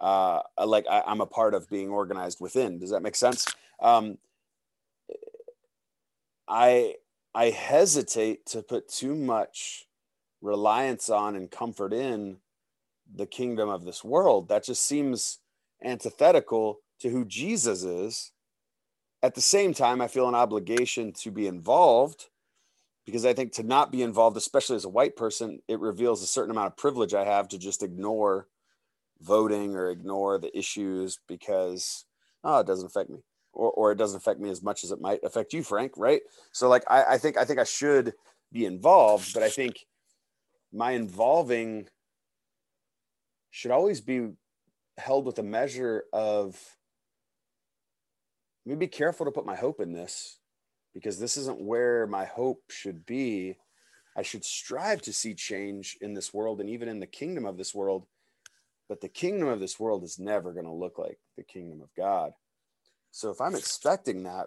Uh, 0.00 0.40
like 0.64 0.86
I, 0.90 1.02
am 1.06 1.20
a 1.20 1.26
part 1.26 1.54
of 1.54 1.68
being 1.68 1.90
organized 1.90 2.38
within. 2.40 2.78
Does 2.78 2.90
that 2.90 3.02
make 3.02 3.16
sense? 3.16 3.46
Um, 3.80 4.18
I 6.48 6.94
I 7.34 7.50
hesitate 7.50 8.46
to 8.46 8.62
put 8.62 8.88
too 8.88 9.14
much 9.14 9.86
reliance 10.40 11.10
on 11.10 11.36
and 11.36 11.50
comfort 11.50 11.92
in 11.92 12.38
the 13.14 13.26
kingdom 13.26 13.68
of 13.68 13.84
this 13.84 14.02
world. 14.04 14.48
That 14.48 14.64
just 14.64 14.84
seems 14.84 15.38
antithetical 15.82 16.80
to 17.00 17.10
who 17.10 17.24
Jesus 17.24 17.82
is. 17.82 18.32
At 19.22 19.34
the 19.34 19.40
same 19.40 19.74
time, 19.74 20.00
I 20.00 20.08
feel 20.08 20.28
an 20.28 20.34
obligation 20.34 21.12
to 21.20 21.30
be 21.30 21.46
involved 21.46 22.26
because 23.04 23.24
I 23.24 23.32
think 23.32 23.52
to 23.52 23.62
not 23.62 23.92
be 23.92 24.02
involved, 24.02 24.36
especially 24.36 24.76
as 24.76 24.84
a 24.84 24.90
white 24.90 25.16
person, 25.16 25.60
it 25.68 25.80
reveals 25.80 26.22
a 26.22 26.26
certain 26.26 26.50
amount 26.50 26.68
of 26.68 26.76
privilege 26.76 27.14
I 27.14 27.24
have 27.24 27.48
to 27.48 27.58
just 27.58 27.82
ignore 27.82 28.48
voting 29.20 29.74
or 29.74 29.90
ignore 29.90 30.38
the 30.38 30.56
issues 30.56 31.18
because 31.26 32.04
oh 32.44 32.60
it 32.60 32.66
doesn't 32.66 32.86
affect 32.86 33.10
me 33.10 33.18
or, 33.52 33.70
or 33.70 33.92
it 33.92 33.98
doesn't 33.98 34.18
affect 34.18 34.40
me 34.40 34.50
as 34.50 34.62
much 34.62 34.84
as 34.84 34.90
it 34.90 35.00
might 35.00 35.20
affect 35.24 35.52
you 35.52 35.62
frank 35.62 35.92
right? 35.96 36.20
So 36.52 36.68
like 36.68 36.84
I, 36.88 37.14
I 37.14 37.18
think 37.18 37.36
i 37.36 37.44
think 37.44 37.58
i 37.58 37.64
should 37.64 38.12
be 38.52 38.66
involved 38.66 39.32
but 39.34 39.42
i 39.42 39.48
think 39.48 39.86
my 40.72 40.92
involving 40.92 41.88
should 43.50 43.70
always 43.70 44.00
be 44.00 44.28
held 44.98 45.24
with 45.24 45.38
a 45.38 45.42
measure 45.42 46.04
of 46.12 46.58
let 48.66 48.72
me 48.72 48.76
be 48.76 48.88
careful 48.88 49.24
to 49.24 49.32
put 49.32 49.46
my 49.46 49.56
hope 49.56 49.80
in 49.80 49.92
this 49.92 50.38
because 50.92 51.18
this 51.18 51.36
isn't 51.36 51.60
where 51.60 52.06
my 52.06 52.24
hope 52.24 52.64
should 52.68 53.06
be 53.06 53.56
I 54.16 54.22
should 54.22 54.44
strive 54.44 55.02
to 55.02 55.12
see 55.12 55.34
change 55.34 55.98
in 56.00 56.14
this 56.14 56.32
world 56.32 56.60
and 56.60 56.70
even 56.70 56.88
in 56.88 57.00
the 57.00 57.06
kingdom 57.06 57.44
of 57.44 57.58
this 57.58 57.74
world. 57.74 58.06
But 58.88 59.02
the 59.02 59.08
kingdom 59.08 59.48
of 59.48 59.60
this 59.60 59.78
world 59.78 60.04
is 60.04 60.18
never 60.18 60.52
going 60.52 60.64
to 60.64 60.72
look 60.72 60.98
like 60.98 61.18
the 61.36 61.42
kingdom 61.42 61.82
of 61.82 61.94
God. 61.94 62.32
So 63.10 63.30
if 63.30 63.40
I'm 63.40 63.54
expecting 63.54 64.22
that, 64.22 64.46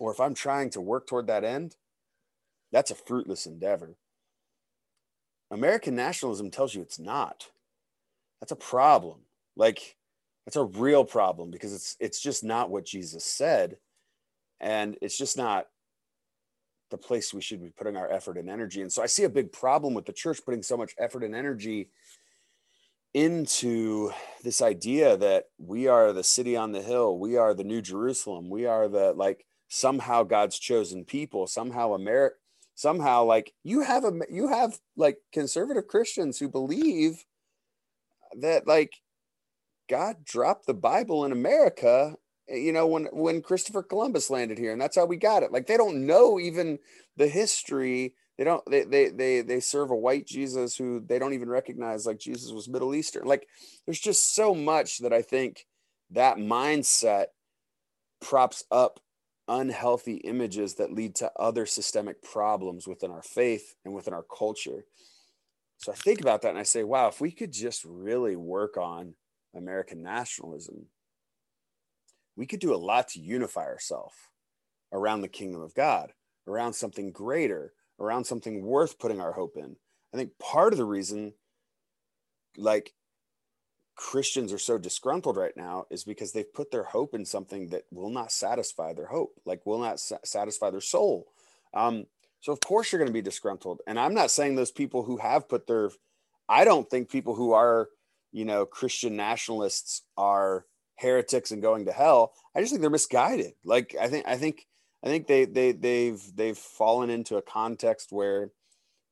or 0.00 0.12
if 0.12 0.20
I'm 0.20 0.34
trying 0.34 0.70
to 0.70 0.80
work 0.80 1.06
toward 1.06 1.26
that 1.26 1.44
end, 1.44 1.76
that's 2.70 2.90
a 2.90 2.96
fruitless 2.96 3.46
endeavor. 3.46 3.96
American 5.50 5.94
nationalism 5.94 6.50
tells 6.50 6.74
you 6.74 6.82
it's 6.82 6.98
not. 6.98 7.48
That's 8.40 8.52
a 8.52 8.56
problem. 8.56 9.20
Like 9.56 9.96
that's 10.44 10.56
a 10.56 10.64
real 10.64 11.04
problem 11.04 11.50
because 11.50 11.72
it's 11.72 11.96
it's 12.00 12.20
just 12.20 12.44
not 12.44 12.70
what 12.70 12.84
Jesus 12.84 13.24
said 13.24 13.76
and 14.60 14.96
it's 15.00 15.16
just 15.16 15.36
not 15.36 15.66
the 16.90 16.98
place 16.98 17.32
we 17.32 17.40
should 17.40 17.62
be 17.62 17.70
putting 17.70 17.96
our 17.96 18.10
effort 18.10 18.36
and 18.36 18.48
energy. 18.48 18.80
And 18.80 18.92
so 18.92 19.02
I 19.02 19.06
see 19.06 19.24
a 19.24 19.28
big 19.28 19.52
problem 19.52 19.94
with 19.94 20.06
the 20.06 20.12
church 20.12 20.40
putting 20.44 20.62
so 20.62 20.76
much 20.76 20.94
effort 20.98 21.24
and 21.24 21.34
energy 21.34 21.88
into 23.14 24.10
this 24.42 24.60
idea 24.60 25.16
that 25.16 25.44
we 25.58 25.86
are 25.86 26.12
the 26.12 26.24
city 26.24 26.56
on 26.56 26.72
the 26.72 26.82
hill, 26.82 27.18
we 27.18 27.36
are 27.36 27.54
the 27.54 27.64
new 27.64 27.80
Jerusalem, 27.80 28.50
we 28.50 28.66
are 28.66 28.88
the 28.88 29.12
like 29.12 29.44
somehow 29.68 30.24
God's 30.24 30.58
chosen 30.58 31.04
people, 31.04 31.46
somehow 31.46 31.94
America, 31.94 32.36
somehow 32.74 33.24
like 33.24 33.52
you 33.62 33.82
have 33.82 34.04
a 34.04 34.12
you 34.30 34.48
have 34.48 34.78
like 34.96 35.18
conservative 35.32 35.86
Christians 35.86 36.38
who 36.38 36.48
believe 36.48 37.24
that 38.40 38.66
like 38.66 38.92
God 39.88 40.24
dropped 40.24 40.66
the 40.66 40.74
Bible 40.74 41.24
in 41.24 41.32
America 41.32 42.16
Eh, 42.48 42.56
you 42.56 42.72
know 42.72 42.86
when 42.86 43.06
when 43.12 43.40
christopher 43.42 43.82
columbus 43.82 44.30
landed 44.30 44.58
here 44.58 44.72
and 44.72 44.80
that's 44.80 44.96
how 44.96 45.04
we 45.06 45.16
got 45.16 45.42
it. 45.42 45.52
Like 45.52 45.66
they 45.66 45.76
don't 45.76 46.06
know 46.06 46.38
even 46.38 46.78
the 47.16 47.28
history. 47.28 48.14
They 48.38 48.44
don't 48.44 48.64
they 48.68 48.84
they 48.84 49.10
they, 49.10 49.40
they 49.42 49.60
serve 49.60 49.90
a 49.90 49.96
white 49.96 50.26
jesus 50.26 50.76
who 50.76 51.00
they 51.00 51.18
don't 51.18 51.34
even 51.34 51.48
recognize 51.48 52.06
like 52.06 52.18
jesus 52.18 52.52
was 52.52 52.68
middle 52.68 52.94
eastern. 52.94 53.26
Like 53.26 53.46
there's 53.86 54.00
just 54.00 54.34
so 54.34 54.54
much 54.54 54.98
that 54.98 55.12
i 55.12 55.22
think 55.22 55.66
that 56.10 56.36
mindset 56.36 57.26
props 58.20 58.64
up 58.70 59.00
unhealthy 59.48 60.16
images 60.16 60.74
that 60.74 60.92
lead 60.92 61.14
to 61.14 61.30
other 61.38 61.66
systemic 61.66 62.22
problems 62.22 62.88
within 62.88 63.10
our 63.10 63.22
faith 63.22 63.74
and 63.84 63.94
within 63.94 64.14
our 64.14 64.24
culture. 64.24 64.84
So 65.78 65.92
i 65.92 65.94
think 65.94 66.20
about 66.20 66.42
that 66.42 66.50
and 66.50 66.58
i 66.58 66.62
say 66.62 66.84
wow 66.84 67.08
if 67.08 67.20
we 67.20 67.30
could 67.30 67.52
just 67.52 67.84
really 67.84 68.36
work 68.36 68.76
on 68.76 69.14
american 69.56 70.02
nationalism 70.02 70.86
we 72.36 72.46
could 72.46 72.60
do 72.60 72.74
a 72.74 72.76
lot 72.76 73.08
to 73.08 73.20
unify 73.20 73.64
ourselves 73.64 74.14
around 74.92 75.20
the 75.20 75.28
kingdom 75.28 75.60
of 75.60 75.74
God, 75.74 76.12
around 76.46 76.72
something 76.72 77.12
greater, 77.12 77.72
around 78.00 78.24
something 78.24 78.62
worth 78.62 78.98
putting 78.98 79.20
our 79.20 79.32
hope 79.32 79.56
in. 79.56 79.76
I 80.12 80.16
think 80.16 80.38
part 80.38 80.72
of 80.72 80.78
the 80.78 80.84
reason, 80.84 81.34
like, 82.56 82.92
Christians 83.96 84.52
are 84.52 84.58
so 84.58 84.78
disgruntled 84.78 85.36
right 85.36 85.56
now 85.56 85.86
is 85.90 86.02
because 86.02 86.32
they've 86.32 86.52
put 86.52 86.72
their 86.72 86.84
hope 86.84 87.14
in 87.14 87.24
something 87.24 87.68
that 87.68 87.84
will 87.92 88.10
not 88.10 88.32
satisfy 88.32 88.92
their 88.92 89.06
hope, 89.06 89.40
like, 89.44 89.64
will 89.64 89.78
not 89.78 90.00
sa- 90.00 90.18
satisfy 90.24 90.70
their 90.70 90.80
soul. 90.80 91.28
Um, 91.72 92.06
so, 92.40 92.52
of 92.52 92.60
course, 92.60 92.90
you're 92.90 92.98
going 92.98 93.08
to 93.08 93.12
be 93.12 93.22
disgruntled. 93.22 93.80
And 93.86 93.98
I'm 93.98 94.14
not 94.14 94.30
saying 94.30 94.56
those 94.56 94.72
people 94.72 95.04
who 95.04 95.18
have 95.18 95.48
put 95.48 95.66
their, 95.66 95.90
I 96.48 96.64
don't 96.64 96.90
think 96.90 97.08
people 97.08 97.36
who 97.36 97.52
are, 97.52 97.88
you 98.34 98.44
know, 98.44 98.66
Christian 98.66 99.14
nationalists 99.14 100.02
are 100.18 100.66
heretics 100.96 101.52
and 101.52 101.62
going 101.62 101.84
to 101.84 101.92
hell. 101.92 102.32
I 102.54 102.60
just 102.60 102.72
think 102.72 102.80
they're 102.80 102.90
misguided. 102.90 103.52
Like 103.64 103.94
I 103.98 104.08
think 104.08 104.26
I 104.26 104.36
think 104.36 104.66
I 105.04 105.06
think 105.06 105.28
they 105.28 105.44
they 105.44 105.70
they've 105.70 106.20
they've 106.34 106.58
fallen 106.58 107.10
into 107.10 107.36
a 107.36 107.42
context 107.42 108.08
where, 108.10 108.50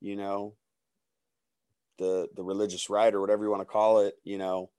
you 0.00 0.16
know, 0.16 0.56
the 1.98 2.26
the 2.34 2.42
religious 2.42 2.90
right 2.90 3.14
or 3.14 3.20
whatever 3.20 3.44
you 3.44 3.50
want 3.50 3.60
to 3.60 3.64
call 3.64 4.00
it, 4.00 4.14
you 4.24 4.38
know, 4.38 4.70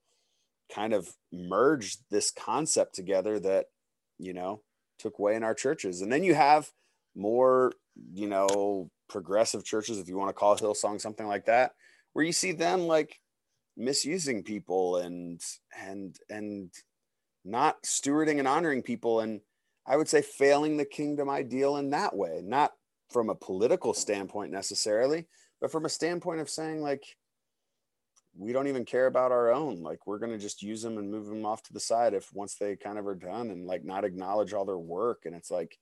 kind 0.72 0.92
of 0.92 1.08
merged 1.32 2.00
this 2.10 2.30
concept 2.30 2.94
together 2.94 3.40
that, 3.40 3.68
you 4.18 4.34
know, 4.34 4.60
took 4.98 5.18
way 5.18 5.36
in 5.36 5.42
our 5.42 5.54
churches. 5.54 6.02
And 6.02 6.12
then 6.12 6.22
you 6.22 6.34
have 6.34 6.70
more, 7.16 7.72
you 8.12 8.28
know, 8.28 8.90
progressive 9.08 9.64
churches, 9.64 9.98
if 9.98 10.08
you 10.08 10.18
want 10.18 10.28
to 10.28 10.34
call 10.34 10.54
Hillsong 10.54 11.00
something 11.00 11.26
like 11.26 11.46
that, 11.46 11.72
where 12.12 12.26
you 12.26 12.32
see 12.32 12.52
them 12.52 12.82
like 12.82 13.20
misusing 13.76 14.42
people 14.42 14.96
and 14.96 15.40
and 15.78 16.16
and 16.30 16.70
not 17.44 17.82
stewarding 17.82 18.38
and 18.38 18.48
honoring 18.48 18.82
people 18.82 19.20
and 19.20 19.40
i 19.86 19.96
would 19.96 20.08
say 20.08 20.22
failing 20.22 20.76
the 20.76 20.84
kingdom 20.84 21.28
ideal 21.28 21.76
in 21.76 21.90
that 21.90 22.14
way 22.14 22.40
not 22.42 22.72
from 23.10 23.28
a 23.28 23.34
political 23.34 23.92
standpoint 23.92 24.50
necessarily 24.52 25.26
but 25.60 25.70
from 25.70 25.84
a 25.84 25.90
standpoint 25.90 26.40
of 26.40 26.48
saying 26.48 26.80
like 26.80 27.04
we 28.36 28.52
don't 28.52 28.66
even 28.66 28.84
care 28.84 29.06
about 29.06 29.32
our 29.32 29.52
own. 29.52 29.82
Like 29.82 30.06
we're 30.06 30.18
going 30.18 30.32
to 30.32 30.38
just 30.38 30.62
use 30.62 30.82
them 30.82 30.98
and 30.98 31.10
move 31.10 31.26
them 31.26 31.46
off 31.46 31.62
to 31.64 31.72
the 31.72 31.80
side 31.80 32.14
if 32.14 32.32
once 32.32 32.56
they 32.56 32.76
kind 32.76 32.98
of 32.98 33.06
are 33.06 33.14
done 33.14 33.50
and 33.50 33.66
like 33.66 33.84
not 33.84 34.04
acknowledge 34.04 34.52
all 34.52 34.64
their 34.64 34.78
work. 34.78 35.22
And 35.24 35.34
it's 35.34 35.50
like 35.50 35.78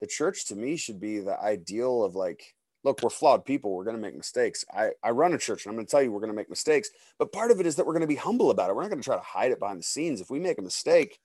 the 0.00 0.06
church 0.06 0.46
to 0.46 0.56
me 0.56 0.76
should 0.76 1.00
be 1.00 1.20
the 1.20 1.40
ideal 1.40 2.04
of 2.04 2.14
like 2.14 2.54
look, 2.84 3.02
we're 3.02 3.10
flawed 3.10 3.44
people. 3.44 3.74
We're 3.74 3.84
going 3.84 3.96
to 3.96 4.02
make 4.02 4.16
mistakes. 4.16 4.64
I, 4.72 4.90
I 5.02 5.10
run 5.10 5.32
a 5.32 5.38
church 5.38 5.64
and 5.64 5.70
I'm 5.70 5.76
going 5.76 5.86
to 5.86 5.90
tell 5.90 6.02
you 6.02 6.12
we're 6.12 6.20
going 6.20 6.30
to 6.30 6.36
make 6.36 6.50
mistakes. 6.50 6.90
But 7.18 7.32
part 7.32 7.50
of 7.50 7.58
it 7.58 7.66
is 7.66 7.76
that 7.76 7.86
we're 7.86 7.94
going 7.94 8.02
to 8.02 8.06
be 8.06 8.14
humble 8.14 8.50
about 8.50 8.70
it. 8.70 8.76
We're 8.76 8.82
not 8.82 8.90
going 8.90 9.00
to 9.00 9.04
try 9.04 9.16
to 9.16 9.22
hide 9.22 9.50
it 9.50 9.58
behind 9.58 9.80
the 9.80 9.84
scenes. 9.84 10.20
If 10.20 10.30
we 10.30 10.38
make 10.38 10.58
a 10.58 10.62
mistake, 10.62 11.18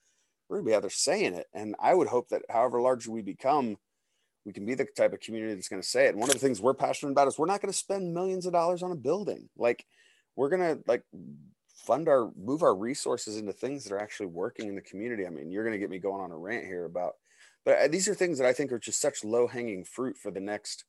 we're 0.48 0.56
going 0.56 0.66
to 0.66 0.70
be 0.70 0.74
out 0.74 0.82
there 0.82 0.90
saying 0.90 1.34
it. 1.34 1.46
And 1.54 1.76
I 1.80 1.94
would 1.94 2.08
hope 2.08 2.30
that 2.30 2.42
however 2.48 2.80
large 2.80 3.06
we 3.06 3.22
become, 3.22 3.76
we 4.44 4.52
can 4.52 4.64
be 4.64 4.74
the 4.74 4.86
type 4.96 5.12
of 5.12 5.20
community 5.20 5.54
that's 5.54 5.68
going 5.68 5.82
to 5.82 5.88
say 5.88 6.06
it. 6.06 6.10
And 6.10 6.18
one 6.18 6.30
of 6.30 6.34
the 6.34 6.40
things 6.40 6.60
we're 6.60 6.74
passionate 6.74 7.12
about 7.12 7.28
is 7.28 7.38
we're 7.38 7.46
not 7.46 7.60
going 7.60 7.72
to 7.72 7.78
spend 7.78 8.14
millions 8.14 8.46
of 8.46 8.52
dollars 8.52 8.82
on 8.82 8.90
a 8.90 8.96
building. 8.96 9.48
Like 9.56 9.84
we're 10.36 10.48
going 10.48 10.62
to 10.62 10.82
like 10.88 11.04
fund 11.86 12.08
our 12.08 12.30
move 12.36 12.62
our 12.62 12.74
resources 12.74 13.36
into 13.36 13.52
things 13.52 13.84
that 13.84 13.92
are 13.92 14.00
actually 14.00 14.26
working 14.26 14.68
in 14.68 14.74
the 14.74 14.80
community. 14.80 15.26
I 15.26 15.30
mean, 15.30 15.50
you're 15.50 15.64
going 15.64 15.74
to 15.74 15.78
get 15.78 15.90
me 15.90 15.98
going 15.98 16.22
on 16.22 16.30
a 16.30 16.36
rant 16.36 16.66
here 16.66 16.84
about, 16.84 17.14
but 17.64 17.78
uh, 17.78 17.88
these 17.88 18.08
are 18.08 18.14
things 18.14 18.38
that 18.38 18.46
I 18.46 18.52
think 18.52 18.72
are 18.72 18.78
just 18.78 19.00
such 19.00 19.24
low 19.24 19.46
hanging 19.46 19.84
fruit 19.84 20.16
for 20.16 20.30
the 20.30 20.40
next 20.40 20.84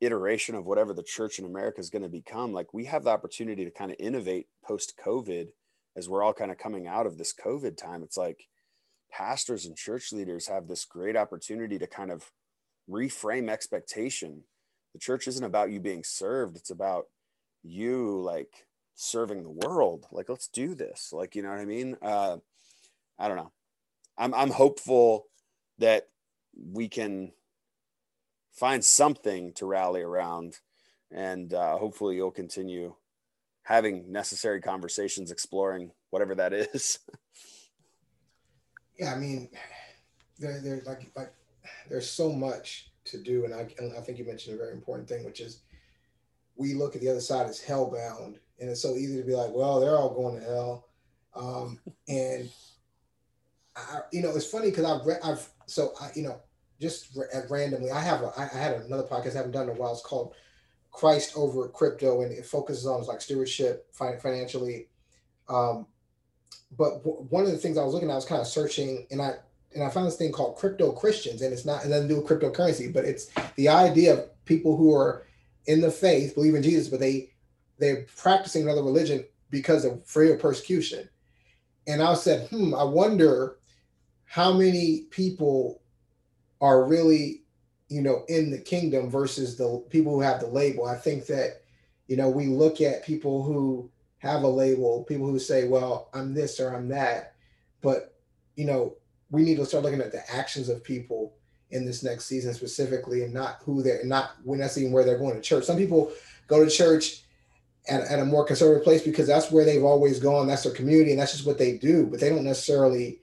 iteration 0.00 0.54
of 0.54 0.66
whatever 0.66 0.92
the 0.92 1.02
church 1.02 1.38
in 1.38 1.44
America 1.44 1.80
is 1.80 1.90
going 1.90 2.02
to 2.02 2.08
become, 2.08 2.52
like 2.52 2.72
we 2.72 2.86
have 2.86 3.04
the 3.04 3.10
opportunity 3.10 3.64
to 3.64 3.70
kind 3.70 3.90
of 3.90 3.96
innovate 4.00 4.46
post 4.64 4.94
COVID 5.04 5.48
as 5.96 6.08
we're 6.08 6.22
all 6.22 6.32
kind 6.32 6.50
of 6.50 6.58
coming 6.58 6.86
out 6.86 7.06
of 7.06 7.18
this 7.18 7.34
COVID 7.34 7.76
time. 7.76 8.02
It's 8.02 8.16
like 8.16 8.48
pastors 9.10 9.66
and 9.66 9.76
church 9.76 10.12
leaders 10.12 10.46
have 10.48 10.68
this 10.68 10.84
great 10.84 11.16
opportunity 11.16 11.78
to 11.78 11.86
kind 11.86 12.10
of 12.10 12.30
reframe 12.88 13.50
expectation. 13.50 14.44
The 14.92 14.98
church 14.98 15.28
isn't 15.28 15.44
about 15.44 15.70
you 15.70 15.80
being 15.80 16.04
served, 16.04 16.56
it's 16.56 16.70
about 16.70 17.06
you 17.62 18.20
like 18.20 18.66
serving 18.94 19.42
the 19.42 19.68
world. 19.68 20.06
Like, 20.12 20.28
let's 20.28 20.48
do 20.48 20.74
this. 20.74 21.12
Like, 21.12 21.34
you 21.34 21.42
know 21.42 21.50
what 21.50 21.58
I 21.58 21.64
mean? 21.64 21.96
Uh, 22.02 22.38
I 23.18 23.28
don't 23.28 23.36
know. 23.36 23.52
I'm, 24.16 24.34
I'm 24.34 24.50
hopeful 24.50 25.26
that 25.78 26.08
we 26.54 26.88
can 26.88 27.32
find 28.52 28.84
something 28.84 29.52
to 29.54 29.66
rally 29.66 30.02
around 30.02 30.58
and 31.10 31.54
uh, 31.54 31.76
hopefully 31.76 32.16
you'll 32.16 32.30
continue 32.30 32.94
having 33.62 34.10
necessary 34.10 34.60
conversations 34.60 35.30
exploring 35.30 35.90
whatever 36.10 36.34
that 36.34 36.52
is. 36.52 36.98
Yeah 38.98 39.14
i 39.14 39.16
mean 39.16 39.48
there, 40.38 40.60
there's 40.60 40.86
like 40.86 41.10
like 41.16 41.32
there's 41.88 42.10
so 42.10 42.30
much 42.30 42.90
to 43.06 43.18
do 43.22 43.44
and 43.44 43.54
I, 43.54 43.66
and 43.78 43.96
I 43.96 44.00
think 44.00 44.18
you 44.18 44.26
mentioned 44.26 44.54
a 44.54 44.58
very 44.58 44.72
important 44.72 45.08
thing 45.08 45.24
which 45.24 45.40
is 45.40 45.62
we 46.56 46.74
look 46.74 46.94
at 46.94 47.00
the 47.00 47.08
other 47.08 47.20
side 47.20 47.46
as 47.46 47.60
hellbound 47.60 48.36
and 48.58 48.68
it's 48.68 48.82
so 48.82 48.94
easy 48.94 49.16
to 49.16 49.26
be 49.26 49.34
like 49.34 49.50
well 49.52 49.80
they're 49.80 49.96
all 49.96 50.14
going 50.14 50.38
to 50.38 50.44
hell. 50.44 50.86
Um, 51.34 51.78
and 52.08 52.50
I, 53.76 54.00
you 54.12 54.20
know 54.22 54.30
it's 54.30 54.46
funny 54.50 54.70
because 54.70 54.84
I've 54.84 55.06
read 55.06 55.20
I've 55.24 55.48
so 55.66 55.94
I 56.00 56.10
you 56.14 56.24
know 56.24 56.40
just 56.80 57.16
randomly, 57.48 57.90
I 57.90 58.00
have 58.00 58.22
a, 58.22 58.32
I 58.36 58.46
had 58.46 58.74
another 58.80 59.02
podcast 59.02 59.34
I 59.34 59.38
haven't 59.38 59.52
done 59.52 59.68
in 59.68 59.76
a 59.76 59.78
while. 59.78 59.92
It's 59.92 60.02
called 60.02 60.34
Christ 60.90 61.34
over 61.36 61.68
Crypto, 61.68 62.22
and 62.22 62.32
it 62.32 62.46
focuses 62.46 62.86
on 62.86 63.04
like 63.04 63.20
stewardship 63.20 63.94
financially. 63.94 64.88
Um, 65.48 65.86
but 66.76 67.04
w- 67.04 67.26
one 67.28 67.44
of 67.44 67.50
the 67.50 67.58
things 67.58 67.76
I 67.76 67.84
was 67.84 67.92
looking 67.94 68.08
at, 68.08 68.12
I 68.12 68.16
was 68.16 68.24
kind 68.24 68.40
of 68.40 68.46
searching, 68.46 69.06
and 69.10 69.20
I 69.20 69.34
and 69.74 69.84
I 69.84 69.90
found 69.90 70.06
this 70.06 70.16
thing 70.16 70.32
called 70.32 70.56
crypto 70.56 70.92
Christians, 70.92 71.42
and 71.42 71.52
it's 71.52 71.64
not 71.64 71.84
it 71.84 71.88
doesn't 71.88 72.08
do 72.08 72.22
cryptocurrency, 72.22 72.92
but 72.92 73.04
it's 73.04 73.30
the 73.56 73.68
idea 73.68 74.14
of 74.14 74.44
people 74.44 74.76
who 74.76 74.94
are 74.94 75.26
in 75.66 75.80
the 75.80 75.90
faith, 75.90 76.34
believe 76.34 76.54
in 76.54 76.62
Jesus, 76.62 76.88
but 76.88 77.00
they 77.00 77.30
they're 77.78 78.06
practicing 78.16 78.62
another 78.62 78.82
religion 78.82 79.24
because 79.50 79.84
of 79.84 80.04
fear 80.06 80.34
of 80.34 80.40
persecution. 80.40 81.08
And 81.86 82.02
I 82.02 82.14
said, 82.14 82.48
hmm, 82.48 82.74
I 82.74 82.84
wonder 82.84 83.58
how 84.24 84.52
many 84.52 85.06
people 85.10 85.79
are 86.60 86.84
really, 86.84 87.42
you 87.88 88.02
know, 88.02 88.24
in 88.28 88.50
the 88.50 88.58
kingdom 88.58 89.10
versus 89.10 89.56
the 89.56 89.84
people 89.90 90.12
who 90.14 90.20
have 90.20 90.40
the 90.40 90.46
label. 90.46 90.86
I 90.86 90.96
think 90.96 91.26
that, 91.26 91.62
you 92.06 92.16
know, 92.16 92.28
we 92.28 92.46
look 92.46 92.80
at 92.80 93.04
people 93.04 93.42
who 93.42 93.90
have 94.18 94.42
a 94.42 94.48
label, 94.48 95.04
people 95.04 95.26
who 95.26 95.38
say, 95.38 95.66
well, 95.66 96.10
I'm 96.12 96.34
this 96.34 96.60
or 96.60 96.74
I'm 96.74 96.88
that. 96.88 97.34
But, 97.80 98.14
you 98.56 98.66
know, 98.66 98.96
we 99.30 99.42
need 99.42 99.56
to 99.56 99.66
start 99.66 99.84
looking 99.84 100.00
at 100.00 100.12
the 100.12 100.22
actions 100.30 100.68
of 100.68 100.84
people 100.84 101.34
in 101.70 101.86
this 101.86 102.02
next 102.02 102.26
season 102.26 102.52
specifically 102.52 103.22
and 103.22 103.32
not 103.32 103.60
who 103.64 103.82
they're 103.82 104.04
not 104.04 104.32
when 104.42 104.58
that's 104.58 104.76
even 104.76 104.92
where 104.92 105.04
they're 105.04 105.18
going 105.18 105.36
to 105.36 105.40
church. 105.40 105.64
Some 105.64 105.76
people 105.76 106.12
go 106.48 106.64
to 106.64 106.70
church 106.70 107.22
at, 107.88 108.02
at 108.02 108.18
a 108.18 108.24
more 108.24 108.44
conservative 108.44 108.84
place 108.84 109.02
because 109.02 109.26
that's 109.26 109.50
where 109.50 109.64
they've 109.64 109.84
always 109.84 110.18
gone. 110.18 110.46
That's 110.46 110.64
their 110.64 110.74
community 110.74 111.12
and 111.12 111.20
that's 111.20 111.32
just 111.32 111.46
what 111.46 111.58
they 111.58 111.78
do, 111.78 112.06
but 112.06 112.20
they 112.20 112.28
don't 112.28 112.44
necessarily 112.44 113.20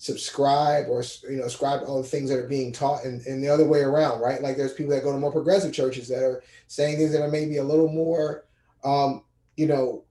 subscribe 0.00 0.86
or 0.88 1.04
you 1.28 1.36
know 1.36 1.44
ascribe 1.44 1.80
to 1.80 1.86
all 1.86 2.00
the 2.00 2.08
things 2.08 2.30
that 2.30 2.38
are 2.38 2.48
being 2.48 2.72
taught 2.72 3.04
and, 3.04 3.20
and 3.26 3.44
the 3.44 3.48
other 3.48 3.66
way 3.66 3.80
around 3.80 4.18
right? 4.20 4.40
Like 4.40 4.56
there's 4.56 4.72
people 4.72 4.94
that 4.94 5.04
go 5.04 5.12
to 5.12 5.18
more 5.18 5.30
progressive 5.30 5.74
churches 5.74 6.08
that 6.08 6.22
are 6.22 6.42
saying 6.68 6.96
things 6.96 7.12
that 7.12 7.22
are 7.22 7.28
maybe 7.28 7.58
a 7.58 7.64
little 7.64 7.88
more 7.88 8.46
um 8.82 9.22
you 9.56 9.66
know 9.66 10.04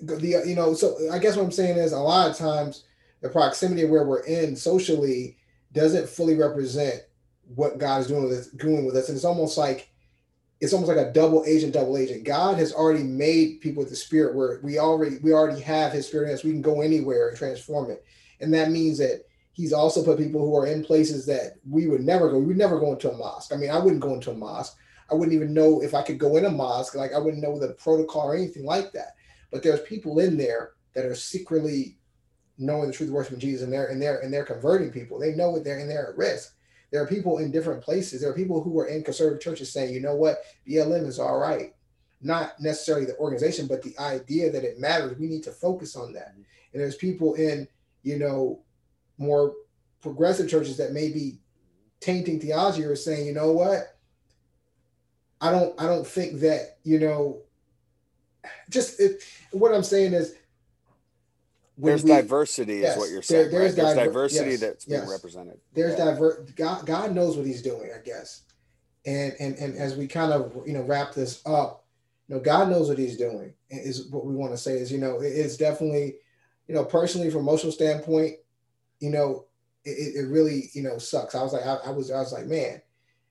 the 0.00 0.44
you 0.46 0.54
know 0.54 0.72
so 0.72 0.96
i 1.10 1.18
guess 1.18 1.36
what 1.36 1.42
i'm 1.42 1.50
saying 1.50 1.76
is 1.76 1.92
a 1.92 1.98
lot 1.98 2.30
of 2.30 2.36
times 2.36 2.84
the 3.22 3.28
proximity 3.28 3.82
of 3.82 3.90
where 3.90 4.04
we're 4.04 4.22
in 4.22 4.54
socially 4.54 5.36
doesn't 5.72 6.08
fully 6.08 6.36
represent 6.36 7.02
what 7.56 7.78
god 7.78 8.00
is 8.00 8.06
doing 8.06 8.22
with 8.22 8.38
us 8.38 8.46
doing 8.48 8.86
with 8.86 8.96
us. 8.96 9.08
And 9.08 9.16
it's 9.16 9.24
almost 9.24 9.58
like 9.58 9.90
it's 10.60 10.72
almost 10.72 10.94
like 10.94 11.04
a 11.04 11.12
double 11.12 11.44
agent 11.46 11.72
double 11.72 11.96
agent. 11.96 12.24
God 12.24 12.58
has 12.58 12.72
already 12.72 13.02
made 13.02 13.60
people 13.60 13.82
with 13.82 13.90
the 13.90 13.96
spirit 13.96 14.36
where 14.36 14.60
we 14.62 14.78
already 14.78 15.16
we 15.18 15.32
already 15.32 15.60
have 15.62 15.92
his 15.92 16.06
spirit 16.06 16.28
in 16.28 16.34
us. 16.34 16.44
We 16.44 16.52
can 16.52 16.62
go 16.62 16.82
anywhere 16.82 17.28
and 17.28 17.36
transform 17.36 17.90
it 17.90 18.04
and 18.40 18.52
that 18.52 18.70
means 18.70 18.98
that 18.98 19.24
he's 19.52 19.72
also 19.72 20.04
put 20.04 20.18
people 20.18 20.40
who 20.44 20.56
are 20.56 20.66
in 20.66 20.84
places 20.84 21.26
that 21.26 21.54
we 21.68 21.86
would 21.86 22.02
never 22.02 22.30
go 22.30 22.38
we 22.38 22.46
would 22.46 22.56
never 22.56 22.78
go 22.78 22.92
into 22.92 23.10
a 23.10 23.16
mosque 23.16 23.52
i 23.52 23.56
mean 23.56 23.70
i 23.70 23.78
wouldn't 23.78 24.00
go 24.00 24.14
into 24.14 24.30
a 24.30 24.34
mosque 24.34 24.76
i 25.10 25.14
wouldn't 25.14 25.34
even 25.34 25.52
know 25.52 25.82
if 25.82 25.94
i 25.94 26.02
could 26.02 26.18
go 26.18 26.36
in 26.36 26.44
a 26.44 26.50
mosque 26.50 26.94
like 26.94 27.12
i 27.12 27.18
wouldn't 27.18 27.42
know 27.42 27.58
the 27.58 27.74
protocol 27.74 28.28
or 28.28 28.36
anything 28.36 28.64
like 28.64 28.92
that 28.92 29.14
but 29.50 29.62
there's 29.62 29.80
people 29.82 30.18
in 30.20 30.36
there 30.36 30.72
that 30.94 31.04
are 31.04 31.14
secretly 31.14 31.96
knowing 32.60 32.88
the 32.88 32.92
truth 32.92 33.08
of 33.08 33.14
worshiping 33.14 33.40
Jesus 33.40 33.62
and 33.62 33.72
they're 33.72 33.86
and 33.86 34.00
they're 34.00 34.20
and 34.20 34.32
they're 34.32 34.44
converting 34.44 34.90
people. 34.90 35.18
They 35.18 35.34
know 35.34 35.50
what 35.50 35.64
they're 35.64 35.78
and 35.78 35.90
they're 35.90 36.10
at 36.10 36.18
risk. 36.18 36.54
There 36.92 37.02
are 37.02 37.06
people 37.06 37.38
in 37.38 37.50
different 37.50 37.82
places. 37.82 38.20
There 38.20 38.30
are 38.30 38.34
people 38.34 38.62
who 38.62 38.78
are 38.78 38.86
in 38.86 39.02
conservative 39.02 39.40
churches 39.40 39.72
saying, 39.72 39.94
you 39.94 40.00
know 40.00 40.14
what, 40.14 40.38
BLM 40.68 41.06
is 41.06 41.18
all 41.18 41.38
right. 41.38 41.74
Not 42.20 42.60
necessarily 42.60 43.06
the 43.06 43.16
organization, 43.16 43.66
but 43.66 43.82
the 43.82 43.96
idea 43.98 44.50
that 44.50 44.64
it 44.64 44.78
matters. 44.78 45.16
We 45.18 45.28
need 45.28 45.44
to 45.44 45.52
focus 45.52 45.96
on 45.96 46.12
that. 46.14 46.34
And 46.34 46.82
there's 46.82 46.96
people 46.96 47.34
in, 47.34 47.66
you 48.02 48.18
know, 48.18 48.60
more 49.18 49.54
progressive 50.00 50.48
churches 50.48 50.76
that 50.78 50.92
may 50.92 51.10
be 51.10 51.40
tainting 52.00 52.40
theology 52.40 52.84
or 52.84 52.96
saying, 52.96 53.26
you 53.26 53.34
know 53.34 53.52
what, 53.52 53.96
I 55.40 55.50
don't 55.50 55.80
I 55.80 55.86
don't 55.86 56.06
think 56.06 56.40
that, 56.40 56.78
you 56.84 56.98
know, 56.98 57.42
just 58.68 59.00
it, 59.00 59.22
what 59.52 59.74
I'm 59.74 59.82
saying 59.82 60.14
is 60.14 60.34
there's 61.78 62.04
we, 62.04 62.10
diversity 62.10 62.76
yes, 62.76 62.92
is 62.92 62.98
what 62.98 63.10
you're 63.10 63.22
saying 63.22 63.50
there, 63.50 63.60
there's, 63.60 63.76
right? 63.76 63.94
there's 63.94 64.06
diversity 64.06 64.50
yes, 64.50 64.60
that's 64.60 64.84
being 64.84 65.00
yes. 65.00 65.10
represented 65.10 65.58
there's 65.74 65.98
yeah. 65.98 66.04
diver 66.04 66.46
god, 66.56 66.84
god 66.84 67.14
knows 67.14 67.36
what 67.36 67.46
he's 67.46 67.62
doing 67.62 67.90
i 67.96 68.02
guess 68.04 68.42
and 69.06 69.34
and 69.40 69.56
and 69.56 69.76
as 69.76 69.96
we 69.96 70.06
kind 70.06 70.32
of 70.32 70.52
you 70.66 70.72
know 70.72 70.82
wrap 70.82 71.14
this 71.14 71.40
up 71.46 71.84
you 72.28 72.34
know 72.34 72.40
god 72.40 72.68
knows 72.68 72.88
what 72.88 72.98
he's 72.98 73.16
doing 73.16 73.52
is 73.70 74.08
what 74.08 74.26
we 74.26 74.34
want 74.34 74.52
to 74.52 74.58
say 74.58 74.72
is 74.72 74.92
you 74.92 74.98
know 74.98 75.20
it's 75.20 75.56
definitely 75.56 76.16
you 76.70 76.76
know 76.76 76.84
personally 76.84 77.30
from 77.30 77.40
emotional 77.40 77.72
standpoint 77.72 78.36
you 79.00 79.10
know 79.10 79.46
it, 79.84 80.14
it 80.14 80.28
really 80.28 80.70
you 80.72 80.84
know 80.84 80.98
sucks 80.98 81.34
i 81.34 81.42
was 81.42 81.52
like 81.52 81.66
I, 81.66 81.78
I 81.86 81.90
was 81.90 82.12
i 82.12 82.20
was 82.20 82.32
like 82.32 82.46
man 82.46 82.80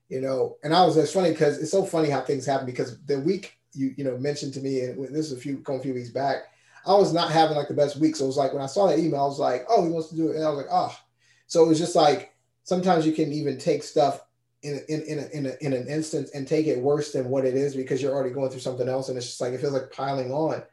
you 0.10 0.20
know 0.20 0.58
and 0.64 0.74
i 0.76 0.84
was 0.84 0.98
it's 0.98 1.14
funny 1.14 1.32
because 1.32 1.58
it's 1.58 1.72
so 1.72 1.86
funny 1.86 2.10
how 2.10 2.20
things 2.20 2.46
happen 2.46 2.66
because 2.66 3.02
the 3.06 3.22
week 3.22 3.58
you 3.72 3.94
you 3.96 4.04
know 4.04 4.18
mentioned 4.18 4.54
to 4.56 4.60
me 4.60 4.82
and 4.82 5.02
this 5.16 5.32
is 5.32 5.32
a 5.32 5.40
few 5.40 5.64
a 5.66 5.80
few 5.80 5.94
weeks 5.94 6.10
back 6.10 6.48
I 6.86 6.94
was 6.94 7.14
not 7.14 7.32
having 7.32 7.58
like 7.58 7.68
the 7.68 7.74
best 7.74 7.98
week. 7.98 8.16
So 8.16 8.24
it 8.24 8.28
was 8.28 8.38
like 8.38 8.54
when 8.54 8.64
I 8.64 8.68
saw 8.68 8.88
that 8.88 9.00
email, 9.00 9.22
I 9.22 9.26
was 9.26 9.38
like, 9.38 9.66
oh, 9.70 9.84
he 9.84 9.92
wants 9.92 10.10
to 10.10 10.16
do 10.16 10.30
it. 10.30 10.38
And 10.38 10.46
I 10.46 10.50
was 10.50 10.58
like, 10.58 10.72
oh. 10.72 10.98
So 11.48 11.64
it 11.64 11.68
was 11.68 11.78
just 11.78 11.96
like 11.96 12.34
sometimes 12.64 13.06
you 13.06 13.12
can 13.12 13.32
even 13.32 13.58
take 13.58 13.84
stuff 13.84 14.22
in 14.64 14.82
in 14.88 15.02
in, 15.02 15.20
a, 15.20 15.28
in, 15.28 15.46
a, 15.46 15.54
in 15.62 15.74
an 15.74 15.88
instance 15.88 16.32
and 16.32 16.48
take 16.48 16.68
it 16.68 16.80
worse 16.80 17.12
than 17.12 17.30
what 17.30 17.46
it 17.46 17.56
is 17.56 17.76
because 17.76 18.02
you're 18.02 18.14
already 18.14 18.34
going 18.34 18.50
through 18.50 18.60
something 18.62 18.88
else 18.88 19.10
and 19.10 19.18
it's 19.18 19.28
just 19.28 19.42
like 19.42 19.54
it 19.54 19.60
feels 19.60 19.74
like 19.74 19.92
piling 19.92 20.32
on. 20.32 20.64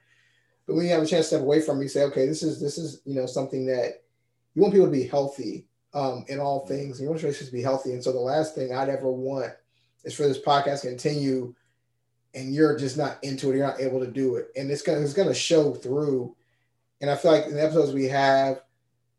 But 0.66 0.74
when 0.74 0.85
you 0.85 0.92
have 0.92 1.02
a 1.02 1.07
chance 1.07 1.26
to 1.26 1.37
step 1.37 1.42
away 1.42 1.61
from, 1.61 1.79
it, 1.79 1.85
you 1.85 1.88
say, 1.88 2.02
okay, 2.05 2.26
this 2.26 2.42
is 2.42 2.61
this 2.61 2.79
is 2.79 3.00
you 3.05 3.14
know 3.14 3.26
something 3.26 3.66
that 3.66 4.02
you 4.55 4.62
want 4.62 4.74
people 4.74 4.87
to 4.87 4.92
be 4.92 5.07
healthy 5.07 5.66
um, 5.94 6.24
in 6.29 6.40
all 6.40 6.66
things. 6.66 6.98
and 6.98 7.05
You 7.05 7.11
want 7.11 7.22
relationships 7.22 7.50
to 7.50 7.57
be 7.57 7.62
healthy. 7.62 7.92
And 7.92 8.02
so 8.02 8.12
the 8.12 8.18
last 8.18 8.55
thing 8.55 8.74
I'd 8.74 8.88
ever 8.88 9.11
want 9.11 9.52
is 10.05 10.14
for 10.14 10.22
this 10.26 10.40
podcast 10.40 10.83
to 10.83 10.88
continue 10.88 11.55
and 12.35 12.55
you're 12.55 12.79
just 12.79 12.98
not 12.98 13.18
into 13.22 13.50
it, 13.50 13.57
you're 13.57 13.66
not 13.66 13.81
able 13.81 13.98
to 13.98 14.11
do 14.11 14.37
it. 14.37 14.50
And 14.57 14.70
it's 14.70 14.83
gonna 14.83 15.00
it's 15.00 15.14
gonna 15.14 15.35
show 15.35 15.72
through. 15.72 16.37
And 17.00 17.11
I 17.11 17.16
feel 17.16 17.33
like 17.33 17.46
in 17.46 17.55
the 17.55 17.62
episodes 17.62 17.92
we 17.92 18.05
have 18.05 18.61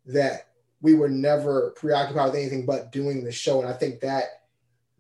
that 0.06 0.50
we 0.82 0.94
were 0.94 1.10
never 1.10 1.72
preoccupied 1.72 2.28
with 2.28 2.36
anything 2.36 2.66
but 2.66 2.92
doing 2.92 3.24
the 3.24 3.32
show. 3.32 3.60
And 3.60 3.68
I 3.68 3.74
think 3.74 4.00
that 4.02 4.44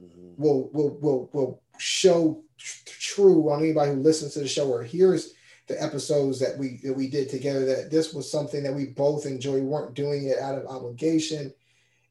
mm-hmm. 0.02 0.42
will 0.42 0.70
will 0.74 0.98
will 1.00 1.30
will 1.32 1.62
show 1.78 2.44
tr- 2.58 2.84
true 2.86 3.52
on 3.52 3.60
anybody 3.60 3.92
who 3.92 4.02
listens 4.02 4.34
to 4.34 4.40
the 4.40 4.48
show 4.48 4.68
or 4.68 4.84
hears 4.84 5.34
the 5.68 5.82
episodes 5.82 6.40
that 6.40 6.58
we 6.58 6.80
that 6.84 6.94
we 6.94 7.10
did 7.10 7.30
together 7.30 7.66
that 7.66 7.92
this 7.92 8.14
was 8.14 8.32
something 8.32 8.64
that 8.64 8.74
we 8.74 8.88
both 8.88 9.26
enjoy. 9.26 9.56
We 9.56 9.62
weren't 9.62 9.94
doing 9.94 10.28
it 10.28 10.40
out 10.40 10.58
of 10.58 10.66
obligation. 10.68 11.54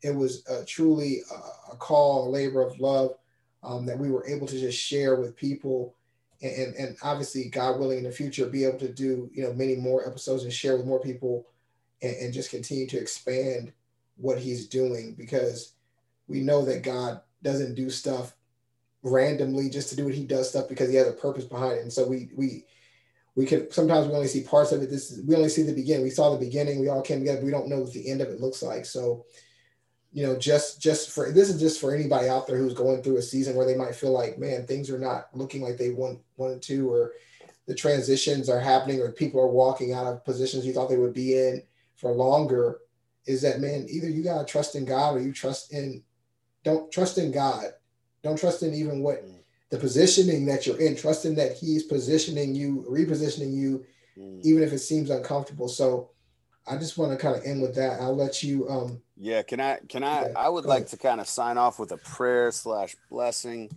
It 0.02 0.14
was 0.14 0.46
uh, 0.46 0.62
truly 0.66 1.22
a, 1.30 1.72
a 1.72 1.76
call, 1.76 2.28
a 2.28 2.30
labor 2.30 2.62
of 2.62 2.78
love 2.78 3.16
um, 3.62 3.86
that 3.86 3.98
we 3.98 4.10
were 4.10 4.26
able 4.26 4.46
to 4.46 4.58
just 4.58 4.78
share 4.78 5.16
with 5.16 5.36
people 5.36 5.94
and, 6.42 6.74
and 6.74 6.96
obviously 7.02 7.48
God 7.48 7.80
willing 7.80 7.98
in 7.98 8.04
the 8.04 8.12
future 8.12 8.46
be 8.46 8.64
able 8.64 8.78
to 8.80 8.92
do 8.92 9.30
you 9.32 9.42
know 9.42 9.54
many 9.54 9.76
more 9.76 10.06
episodes 10.06 10.44
and 10.44 10.52
share 10.52 10.76
with 10.76 10.86
more 10.86 11.00
people 11.00 11.46
and, 12.02 12.14
and 12.16 12.34
just 12.34 12.50
continue 12.50 12.86
to 12.88 12.98
expand 12.98 13.72
what 14.18 14.38
he's 14.38 14.68
doing 14.68 15.14
because 15.16 15.72
we 16.28 16.40
know 16.40 16.64
that 16.64 16.82
God 16.82 17.20
doesn't 17.42 17.74
do 17.74 17.88
stuff 17.88 18.34
randomly 19.02 19.70
just 19.70 19.88
to 19.90 19.96
do 19.96 20.04
what 20.04 20.14
He 20.14 20.24
does 20.24 20.48
stuff 20.48 20.68
because 20.68 20.90
he 20.90 20.96
has 20.96 21.08
a 21.08 21.12
purpose 21.12 21.44
behind 21.44 21.78
it. 21.78 21.82
And 21.82 21.92
so 21.92 22.06
we 22.06 22.28
we 22.34 22.64
we 23.36 23.46
can 23.46 23.70
sometimes 23.70 24.08
we 24.08 24.14
only 24.14 24.28
see 24.28 24.42
parts 24.42 24.72
of 24.72 24.82
it. 24.82 24.90
This 24.90 25.12
is, 25.12 25.24
we 25.24 25.36
only 25.36 25.50
see 25.50 25.62
the 25.62 25.74
beginning. 25.74 26.02
We 26.02 26.10
saw 26.10 26.30
the 26.30 26.44
beginning. 26.44 26.80
We 26.80 26.88
all 26.88 27.02
came 27.02 27.20
together. 27.20 27.44
We 27.44 27.50
don't 27.50 27.68
know 27.68 27.80
what 27.80 27.92
the 27.92 28.10
end 28.10 28.22
of 28.22 28.28
it 28.28 28.40
looks 28.40 28.62
like. 28.62 28.86
So 28.86 29.26
you 30.16 30.26
know, 30.26 30.34
just 30.34 30.80
just 30.80 31.10
for 31.10 31.30
this 31.30 31.50
is 31.50 31.60
just 31.60 31.78
for 31.78 31.94
anybody 31.94 32.26
out 32.26 32.46
there 32.46 32.56
who's 32.56 32.72
going 32.72 33.02
through 33.02 33.18
a 33.18 33.22
season 33.22 33.54
where 33.54 33.66
they 33.66 33.76
might 33.76 33.94
feel 33.94 34.12
like, 34.12 34.38
man, 34.38 34.66
things 34.66 34.88
are 34.88 34.98
not 34.98 35.26
looking 35.34 35.60
like 35.60 35.76
they 35.76 35.90
want 35.90 36.20
wanted 36.38 36.62
to, 36.62 36.90
or 36.90 37.12
the 37.66 37.74
transitions 37.74 38.48
are 38.48 38.58
happening, 38.58 38.98
or 38.98 39.12
people 39.12 39.38
are 39.38 39.46
walking 39.46 39.92
out 39.92 40.06
of 40.06 40.24
positions 40.24 40.64
you 40.64 40.72
thought 40.72 40.88
they 40.88 40.96
would 40.96 41.12
be 41.12 41.34
in 41.34 41.62
for 41.96 42.12
longer. 42.12 42.78
Is 43.26 43.42
that 43.42 43.60
man? 43.60 43.86
Either 43.90 44.08
you 44.08 44.22
gotta 44.22 44.46
trust 44.46 44.74
in 44.74 44.86
God, 44.86 45.16
or 45.16 45.20
you 45.20 45.34
trust 45.34 45.70
in 45.74 46.02
don't 46.64 46.90
trust 46.90 47.18
in 47.18 47.30
God. 47.30 47.66
Don't 48.22 48.38
trust 48.38 48.62
in 48.62 48.72
even 48.72 49.02
what 49.02 49.22
mm. 49.22 49.36
The 49.70 49.78
positioning 49.78 50.46
that 50.46 50.66
you're 50.66 50.80
in. 50.80 50.96
trusting 50.96 51.34
that 51.36 51.56
He's 51.56 51.82
positioning 51.82 52.54
you, 52.54 52.86
repositioning 52.88 53.54
you, 53.54 53.84
mm. 54.16 54.40
even 54.44 54.62
if 54.62 54.72
it 54.72 54.78
seems 54.78 55.10
uncomfortable. 55.10 55.68
So 55.68 56.10
I 56.68 56.76
just 56.76 56.98
want 56.98 57.12
to 57.12 57.18
kind 57.18 57.36
of 57.36 57.44
end 57.44 57.62
with 57.62 57.74
that. 57.76 58.00
I'll 58.00 58.16
let 58.16 58.42
you. 58.42 58.68
Um, 58.68 59.00
yeah, 59.16 59.42
can 59.42 59.60
I? 59.60 59.78
Can 59.88 60.02
I? 60.02 60.30
I 60.36 60.48
would 60.48 60.64
like 60.64 60.88
to 60.88 60.96
kind 60.96 61.20
of 61.20 61.28
sign 61.28 61.58
off 61.58 61.78
with 61.78 61.92
a 61.92 61.96
prayer 61.96 62.50
slash 62.50 62.96
blessing. 63.10 63.76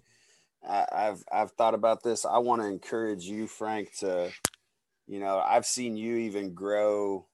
I, 0.67 0.85
I've 0.91 1.23
I've 1.31 1.51
thought 1.51 1.73
about 1.73 2.03
this. 2.03 2.25
I 2.25 2.39
want 2.39 2.61
to 2.61 2.67
encourage 2.67 3.23
you, 3.23 3.47
Frank, 3.47 3.95
to, 3.99 4.31
you 5.07 5.19
know, 5.19 5.39
I've 5.39 5.65
seen 5.65 5.95
you 5.97 6.17
even 6.17 6.53
grow 6.53 7.25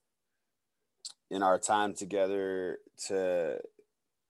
in 1.31 1.41
our 1.41 1.57
time 1.57 1.93
together. 1.93 2.79
To, 3.07 3.59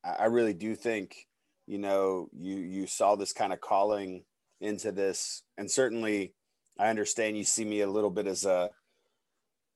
I 0.03 0.25
really 0.25 0.53
do 0.53 0.75
think, 0.75 1.27
you 1.67 1.77
know, 1.77 2.29
you 2.37 2.57
you 2.57 2.87
saw 2.87 3.15
this 3.15 3.33
kind 3.33 3.53
of 3.53 3.61
calling 3.61 4.23
into 4.61 4.91
this, 4.91 5.43
and 5.57 5.69
certainly, 5.69 6.33
I 6.79 6.89
understand 6.89 7.37
you 7.37 7.43
see 7.43 7.65
me 7.65 7.81
a 7.81 7.89
little 7.89 8.11
bit 8.11 8.27
as 8.27 8.45
a 8.45 8.69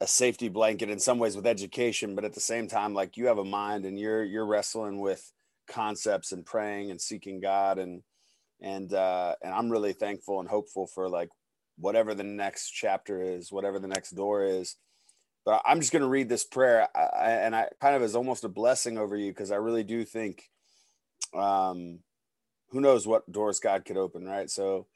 a 0.01 0.07
safety 0.07 0.47
blanket 0.47 0.89
in 0.89 0.97
some 0.97 1.19
ways 1.19 1.35
with 1.35 1.45
education 1.45 2.15
but 2.15 2.23
at 2.23 2.33
the 2.33 2.39
same 2.39 2.69
time 2.69 2.93
like 2.93 3.17
you 3.17 3.27
have 3.27 3.37
a 3.37 3.43
mind 3.43 3.83
and 3.83 3.99
you're 3.99 4.23
you're 4.23 4.45
wrestling 4.45 4.99
with 5.01 5.29
concepts 5.69 6.31
and 6.31 6.45
praying 6.45 6.91
and 6.91 6.99
seeking 6.99 7.39
god. 7.39 7.79
And 7.79 8.01
and 8.61 8.93
uh 8.93 9.35
and 9.41 9.53
i'm 9.53 9.69
really 9.69 9.93
thankful 9.93 10.41
and 10.41 10.49
hopeful 10.49 10.85
for 10.85 11.07
like 11.07 11.29
whatever 11.77 12.13
the 12.13 12.25
next 12.25 12.71
chapter 12.71 13.21
is 13.21 13.53
whatever 13.53 13.79
the 13.79 13.87
next 13.87 14.11
door 14.11 14.43
is. 14.43 14.75
But 15.45 15.61
i'm 15.65 15.79
just 15.79 15.93
going 15.93 16.01
to 16.01 16.09
read 16.09 16.27
this 16.27 16.43
prayer 16.43 16.89
I, 16.93 17.31
and 17.31 17.55
i 17.55 17.69
kind 17.79 17.95
of 17.95 18.03
is 18.03 18.15
almost 18.15 18.43
a 18.43 18.49
blessing 18.49 18.97
over 18.97 19.15
you 19.15 19.31
because 19.31 19.51
i 19.51 19.55
really 19.55 19.85
do 19.85 20.03
think 20.03 20.49
um 21.33 21.99
who 22.69 22.81
knows 22.81 23.07
what 23.07 23.31
doors 23.31 23.59
god 23.59 23.85
could 23.85 23.97
open 23.97 24.25
right 24.25 24.49
so 24.49 24.87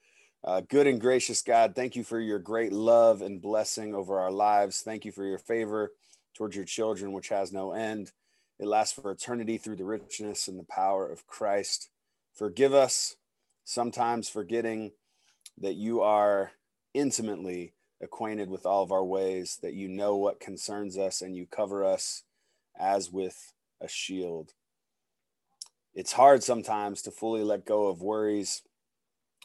Uh, 0.45 0.61
good 0.67 0.87
and 0.87 0.99
gracious 0.99 1.41
God, 1.41 1.73
thank 1.73 1.95
you 1.95 2.03
for 2.03 2.19
your 2.19 2.37
great 2.37 2.73
love 2.73 3.21
and 3.21 3.41
blessing 3.41 3.95
over 3.95 4.19
our 4.19 4.29
lives. 4.29 4.81
Thank 4.83 5.05
you 5.05 5.11
for 5.13 5.23
your 5.23 5.39
favor 5.39 5.93
towards 6.35 6.53
your 6.53 6.65
children, 6.65 7.13
which 7.13 7.29
has 7.29 7.53
no 7.53 7.71
end. 7.71 8.11
It 8.59 8.67
lasts 8.67 8.93
for 8.93 9.09
eternity 9.09 9.57
through 9.57 9.77
the 9.77 9.85
richness 9.85 10.49
and 10.49 10.59
the 10.59 10.65
power 10.67 11.09
of 11.09 11.25
Christ. 11.27 11.89
Forgive 12.33 12.73
us, 12.73 13.15
sometimes 13.63 14.27
forgetting 14.27 14.91
that 15.61 15.75
you 15.75 16.01
are 16.01 16.51
intimately 16.93 17.71
acquainted 18.01 18.49
with 18.49 18.65
all 18.65 18.83
of 18.83 18.91
our 18.91 19.05
ways, 19.05 19.59
that 19.61 19.75
you 19.75 19.87
know 19.87 20.17
what 20.17 20.41
concerns 20.41 20.97
us, 20.97 21.21
and 21.21 21.37
you 21.37 21.45
cover 21.47 21.85
us 21.85 22.23
as 22.77 23.09
with 23.09 23.53
a 23.79 23.87
shield. 23.87 24.51
It's 25.95 26.11
hard 26.11 26.43
sometimes 26.43 27.03
to 27.03 27.11
fully 27.11 27.43
let 27.43 27.65
go 27.65 27.87
of 27.87 28.01
worries 28.01 28.63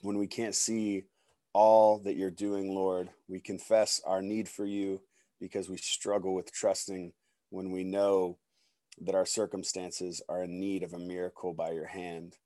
when 0.01 0.17
we 0.17 0.27
can't 0.27 0.55
see 0.55 1.05
all 1.53 1.99
that 1.99 2.17
you're 2.17 2.31
doing, 2.31 2.75
Lord. 2.75 3.11
We 3.29 3.39
confess 3.39 4.01
our 4.07 4.23
need 4.23 4.49
for 4.49 4.65
you 4.65 5.03
because 5.41 5.69
we 5.69 5.77
struggle 5.77 6.35
with 6.35 6.51
trusting 6.51 7.13
when 7.51 7.71
we 7.71 7.85
know 7.85 8.39
that 9.03 9.15
our 9.15 9.27
circumstances 9.27 10.23
are 10.27 10.45
in 10.45 10.59
need 10.59 10.83
of 10.83 10.95
a 10.95 10.99
miracle 10.99 11.53
by 11.53 11.73
your 11.73 11.87
hand. 11.87 12.37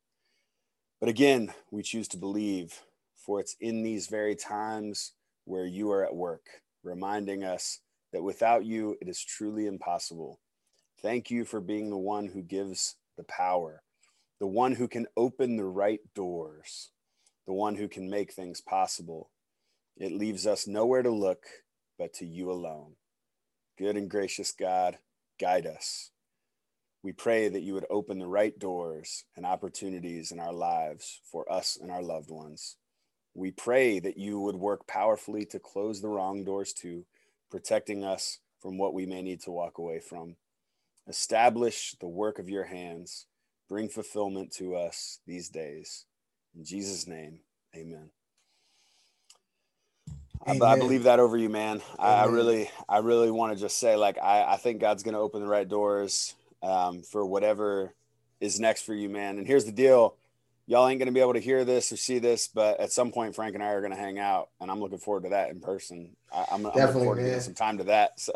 But 0.98 1.08
again, 1.08 1.54
we 1.70 1.84
choose 1.84 2.08
to 2.08 2.16
believe, 2.16 2.80
for 3.14 3.38
it's 3.38 3.56
in 3.60 3.84
these 3.84 4.08
very 4.08 4.34
times 4.34 5.12
where 5.44 5.64
you 5.64 5.92
are 5.92 6.04
at 6.04 6.14
work, 6.14 6.46
reminding 6.82 7.44
us 7.44 7.78
that 8.12 8.24
without 8.24 8.64
you, 8.64 8.96
it 9.00 9.08
is 9.08 9.24
truly 9.24 9.66
impossible. 9.66 10.40
Thank 11.00 11.30
you 11.30 11.44
for 11.44 11.60
being 11.60 11.88
the 11.88 11.96
one 11.96 12.26
who 12.26 12.42
gives 12.42 12.96
the 13.16 13.24
power, 13.24 13.82
the 14.42 14.46
one 14.48 14.74
who 14.74 14.88
can 14.88 15.06
open 15.16 15.56
the 15.56 15.64
right 15.64 16.00
doors 16.14 16.90
the 17.46 17.52
one 17.52 17.74
who 17.74 17.88
can 17.88 18.08
make 18.08 18.32
things 18.32 18.60
possible. 18.60 19.30
It 19.96 20.12
leaves 20.12 20.46
us 20.46 20.66
nowhere 20.66 21.02
to 21.02 21.10
look 21.10 21.44
but 21.98 22.14
to 22.14 22.26
you 22.26 22.50
alone. 22.50 22.94
Good 23.78 23.96
and 23.96 24.08
gracious 24.08 24.52
God, 24.52 24.98
guide 25.40 25.66
us. 25.66 26.10
We 27.02 27.12
pray 27.12 27.48
that 27.48 27.62
you 27.62 27.74
would 27.74 27.86
open 27.90 28.18
the 28.18 28.28
right 28.28 28.56
doors 28.58 29.24
and 29.36 29.44
opportunities 29.44 30.30
in 30.30 30.38
our 30.38 30.52
lives 30.52 31.20
for 31.30 31.50
us 31.50 31.76
and 31.80 31.90
our 31.90 32.02
loved 32.02 32.30
ones. 32.30 32.76
We 33.34 33.50
pray 33.50 33.98
that 33.98 34.18
you 34.18 34.40
would 34.40 34.56
work 34.56 34.86
powerfully 34.86 35.44
to 35.46 35.58
close 35.58 36.00
the 36.00 36.08
wrong 36.08 36.44
doors 36.44 36.72
too, 36.72 37.06
protecting 37.50 38.04
us 38.04 38.38
from 38.60 38.78
what 38.78 38.94
we 38.94 39.04
may 39.04 39.22
need 39.22 39.40
to 39.42 39.50
walk 39.50 39.78
away 39.78 40.00
from. 40.00 40.36
Establish 41.08 41.96
the 42.00 42.08
work 42.08 42.38
of 42.38 42.48
your 42.48 42.64
hands. 42.64 43.26
Bring 43.72 43.88
fulfillment 43.88 44.52
to 44.56 44.76
us 44.76 45.20
these 45.26 45.48
days. 45.48 46.04
In 46.54 46.62
Jesus' 46.62 47.06
name, 47.06 47.38
amen. 47.74 48.10
amen. 50.46 50.62
I, 50.62 50.72
I, 50.72 50.78
believe 50.78 51.04
that 51.04 51.20
over 51.20 51.38
you, 51.38 51.48
man. 51.48 51.80
I, 51.98 52.16
I, 52.16 52.24
really, 52.26 52.70
I 52.86 52.98
really 52.98 53.30
want 53.30 53.54
to 53.54 53.58
just 53.58 53.78
say, 53.78 53.96
like, 53.96 54.18
I, 54.18 54.44
I 54.44 54.56
think 54.58 54.82
God's 54.82 55.02
going 55.02 55.14
to 55.14 55.20
open 55.20 55.40
the 55.40 55.48
right 55.48 55.66
doors 55.66 56.34
um, 56.62 57.00
for 57.00 57.24
whatever 57.24 57.94
is 58.42 58.60
next 58.60 58.82
for 58.82 58.92
you, 58.92 59.08
man. 59.08 59.38
And 59.38 59.46
here's 59.46 59.64
the 59.64 59.72
deal 59.72 60.16
y'all 60.66 60.86
ain't 60.86 60.98
going 60.98 61.06
to 61.06 61.12
be 61.12 61.20
able 61.20 61.32
to 61.32 61.40
hear 61.40 61.64
this 61.64 61.90
or 61.92 61.96
see 61.96 62.18
this, 62.18 62.48
but 62.48 62.78
at 62.78 62.92
some 62.92 63.10
point, 63.10 63.34
Frank 63.34 63.54
and 63.54 63.64
I 63.64 63.68
are 63.68 63.80
going 63.80 63.94
to 63.94 63.98
hang 63.98 64.18
out, 64.18 64.50
and 64.60 64.70
I'm 64.70 64.80
looking 64.80 64.98
forward 64.98 65.22
to 65.22 65.30
that 65.30 65.48
in 65.48 65.60
person. 65.60 66.14
I, 66.30 66.44
am 66.50 66.62
definitely 66.62 66.82
looking 66.82 66.92
forward 66.92 67.16
man. 67.16 67.24
to 67.24 67.30
getting 67.30 67.42
some 67.42 67.54
time 67.54 67.78
to 67.78 67.84
that. 67.84 68.20
So 68.20 68.32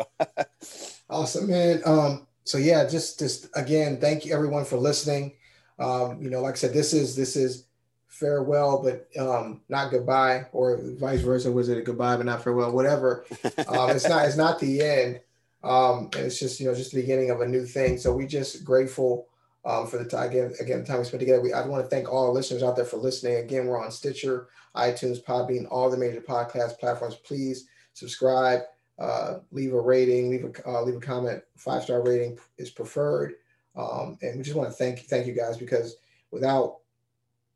awesome, 1.11 1.51
man. 1.51 1.83
Um, 1.85 2.26
so 2.47 2.59
yeah, 2.59 2.87
just 2.87 3.19
just 3.19 3.49
again, 3.55 4.01
thank 4.01 4.25
you 4.25 4.33
everyone 4.33 4.65
for 4.65 4.77
listening. 4.77 5.33
Um, 5.79 6.23
you 6.23 6.31
know, 6.31 6.41
like 6.41 6.55
I 6.55 6.57
said, 6.57 6.73
this 6.73 6.95
is 6.95 7.17
this 7.17 7.37
is 7.37 7.67
farewell, 8.07 8.83
but 8.83 9.09
um, 9.21 9.63
not 9.69 9.91
goodbye, 9.91 10.47
or 10.53 10.81
vice 10.99 11.21
versa. 11.21 11.51
Was 11.51 11.69
it 11.69 11.79
a 11.79 11.83
goodbye 11.83 12.17
but 12.17 12.27
not 12.27 12.43
farewell? 12.43 12.73
Whatever. 12.73 13.27
Um, 13.69 13.91
it's 13.91 14.09
not. 14.09 14.27
It's 14.27 14.37
not 14.37 14.61
the 14.61 14.81
end. 14.81 15.21
Um, 15.65 16.09
it's 16.15 16.39
just 16.39 16.61
you 16.61 16.67
know 16.67 16.75
just 16.75 16.93
the 16.93 17.01
beginning 17.01 17.31
of 17.31 17.41
a 17.41 17.49
new 17.49 17.67
thing. 17.67 17.99
So 17.99 18.13
we 18.13 18.27
just 18.27 18.65
grateful 18.65 19.27
um, 19.65 19.89
for 19.89 19.99
the 19.99 20.05
time 20.05 20.31
again. 20.31 20.55
Again, 20.61 20.81
the 20.81 20.87
time 20.87 20.99
we 20.99 21.05
spent 21.05 21.21
together. 21.21 21.41
We, 21.41 21.53
I 21.53 21.67
want 21.67 21.85
to 21.85 21.91
thank 21.91 22.09
all 22.09 22.27
our 22.27 22.33
listeners 22.33 22.63
out 22.63 22.77
there 22.77 22.85
for 22.85 22.99
listening. 22.99 23.39
Again, 23.39 23.67
we're 23.67 23.83
on 23.83 23.91
Stitcher, 23.91 24.49
iTunes, 24.77 25.23
Podbean, 25.23 25.67
all 25.69 25.91
the 25.91 25.97
major 25.97 26.21
podcast 26.21 26.79
platforms. 26.79 27.17
Please 27.17 27.67
subscribe, 27.93 28.61
uh, 28.99 29.39
leave 29.51 29.73
a 29.73 29.81
rating, 29.81 30.31
leave 30.31 30.45
a 30.45 30.69
uh, 30.69 30.83
leave 30.83 30.97
a 30.97 31.01
comment. 31.01 31.43
Five 31.57 31.83
star 31.83 32.03
rating 32.03 32.39
is 32.59 32.71
preferred. 32.71 33.35
Um, 33.77 34.17
and 34.23 34.39
we 34.39 34.43
just 34.43 34.57
want 34.57 34.71
to 34.71 34.75
thank 34.75 35.01
thank 35.01 35.27
you 35.27 35.35
guys 35.35 35.57
because 35.57 35.97
without 36.31 36.79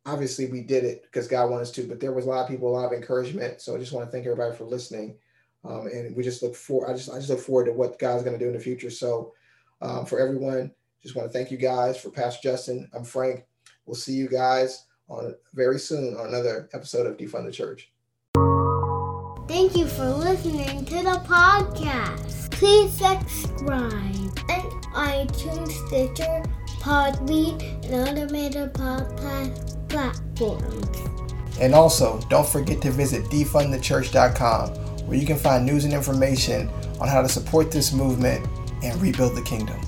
obviously 0.07 0.46
we 0.46 0.62
did 0.62 0.85
it 0.85 1.03
because 1.03 1.29
God 1.29 1.50
wanted 1.50 1.62
us 1.62 1.70
to, 1.72 1.87
but 1.87 2.00
there 2.00 2.12
was 2.12 2.26
a 2.26 2.29
lot 2.29 2.42
of 2.42 2.48
people, 2.48 2.68
a 2.68 2.76
lot 2.76 2.87
of 2.87 2.92
encouragement. 2.92 3.61
So 3.61 3.74
I 3.74 3.79
just 3.79 3.92
want 3.92 4.07
to 4.07 4.12
thank 4.12 4.26
everybody 4.26 4.55
for 4.57 4.64
listening. 4.64 5.16
Um, 5.64 5.87
and 5.88 6.16
we 6.16 6.22
just 6.22 6.42
look 6.42 6.55
for, 6.55 6.88
I 6.88 6.94
just, 6.94 7.11
I 7.11 7.16
just 7.16 7.29
look 7.29 7.40
forward 7.40 7.66
to 7.66 7.72
what 7.72 7.98
God's 7.98 8.22
going 8.22 8.38
to 8.38 8.42
do 8.42 8.48
in 8.48 8.55
the 8.55 8.61
future. 8.61 8.90
So 8.90 9.35
um, 9.83 10.07
for 10.07 10.18
everyone, 10.18 10.72
just 11.03 11.16
want 11.16 11.31
to 11.31 11.33
thank 11.33 11.50
you 11.50 11.59
guys 11.59 12.00
for 12.00 12.11
Pastor 12.11 12.40
Justin. 12.42 12.88
I'm 12.94 13.05
Frank. 13.05 13.44
We'll 13.85 13.94
see 13.94 14.12
you 14.12 14.29
guys 14.29 14.87
on 15.09 15.35
very 15.55 15.79
soon 15.79 16.16
on 16.16 16.29
another 16.29 16.68
episode 16.72 17.07
of 17.07 17.16
Defund 17.16 17.44
the 17.44 17.53
Church. 17.53 17.92
Thank 19.50 19.76
you 19.76 19.88
for 19.88 20.06
listening 20.06 20.84
to 20.84 20.94
the 21.02 21.20
podcast. 21.26 22.52
Please 22.52 22.92
subscribe 22.92 24.38
and 24.48 24.70
iTunes, 24.94 25.72
Stitcher, 25.88 26.44
Podbean, 26.78 27.60
and 27.86 28.08
other 28.08 28.28
major 28.32 28.68
podcast 28.68 29.88
platforms. 29.88 30.96
And 31.60 31.74
also, 31.74 32.20
don't 32.30 32.46
forget 32.46 32.80
to 32.82 32.92
visit 32.92 33.24
defundthechurch.com 33.24 34.68
where 35.08 35.18
you 35.18 35.26
can 35.26 35.36
find 35.36 35.66
news 35.66 35.84
and 35.84 35.92
information 35.92 36.70
on 37.00 37.08
how 37.08 37.20
to 37.20 37.28
support 37.28 37.72
this 37.72 37.92
movement 37.92 38.46
and 38.84 39.02
rebuild 39.02 39.36
the 39.36 39.42
kingdom. 39.42 39.80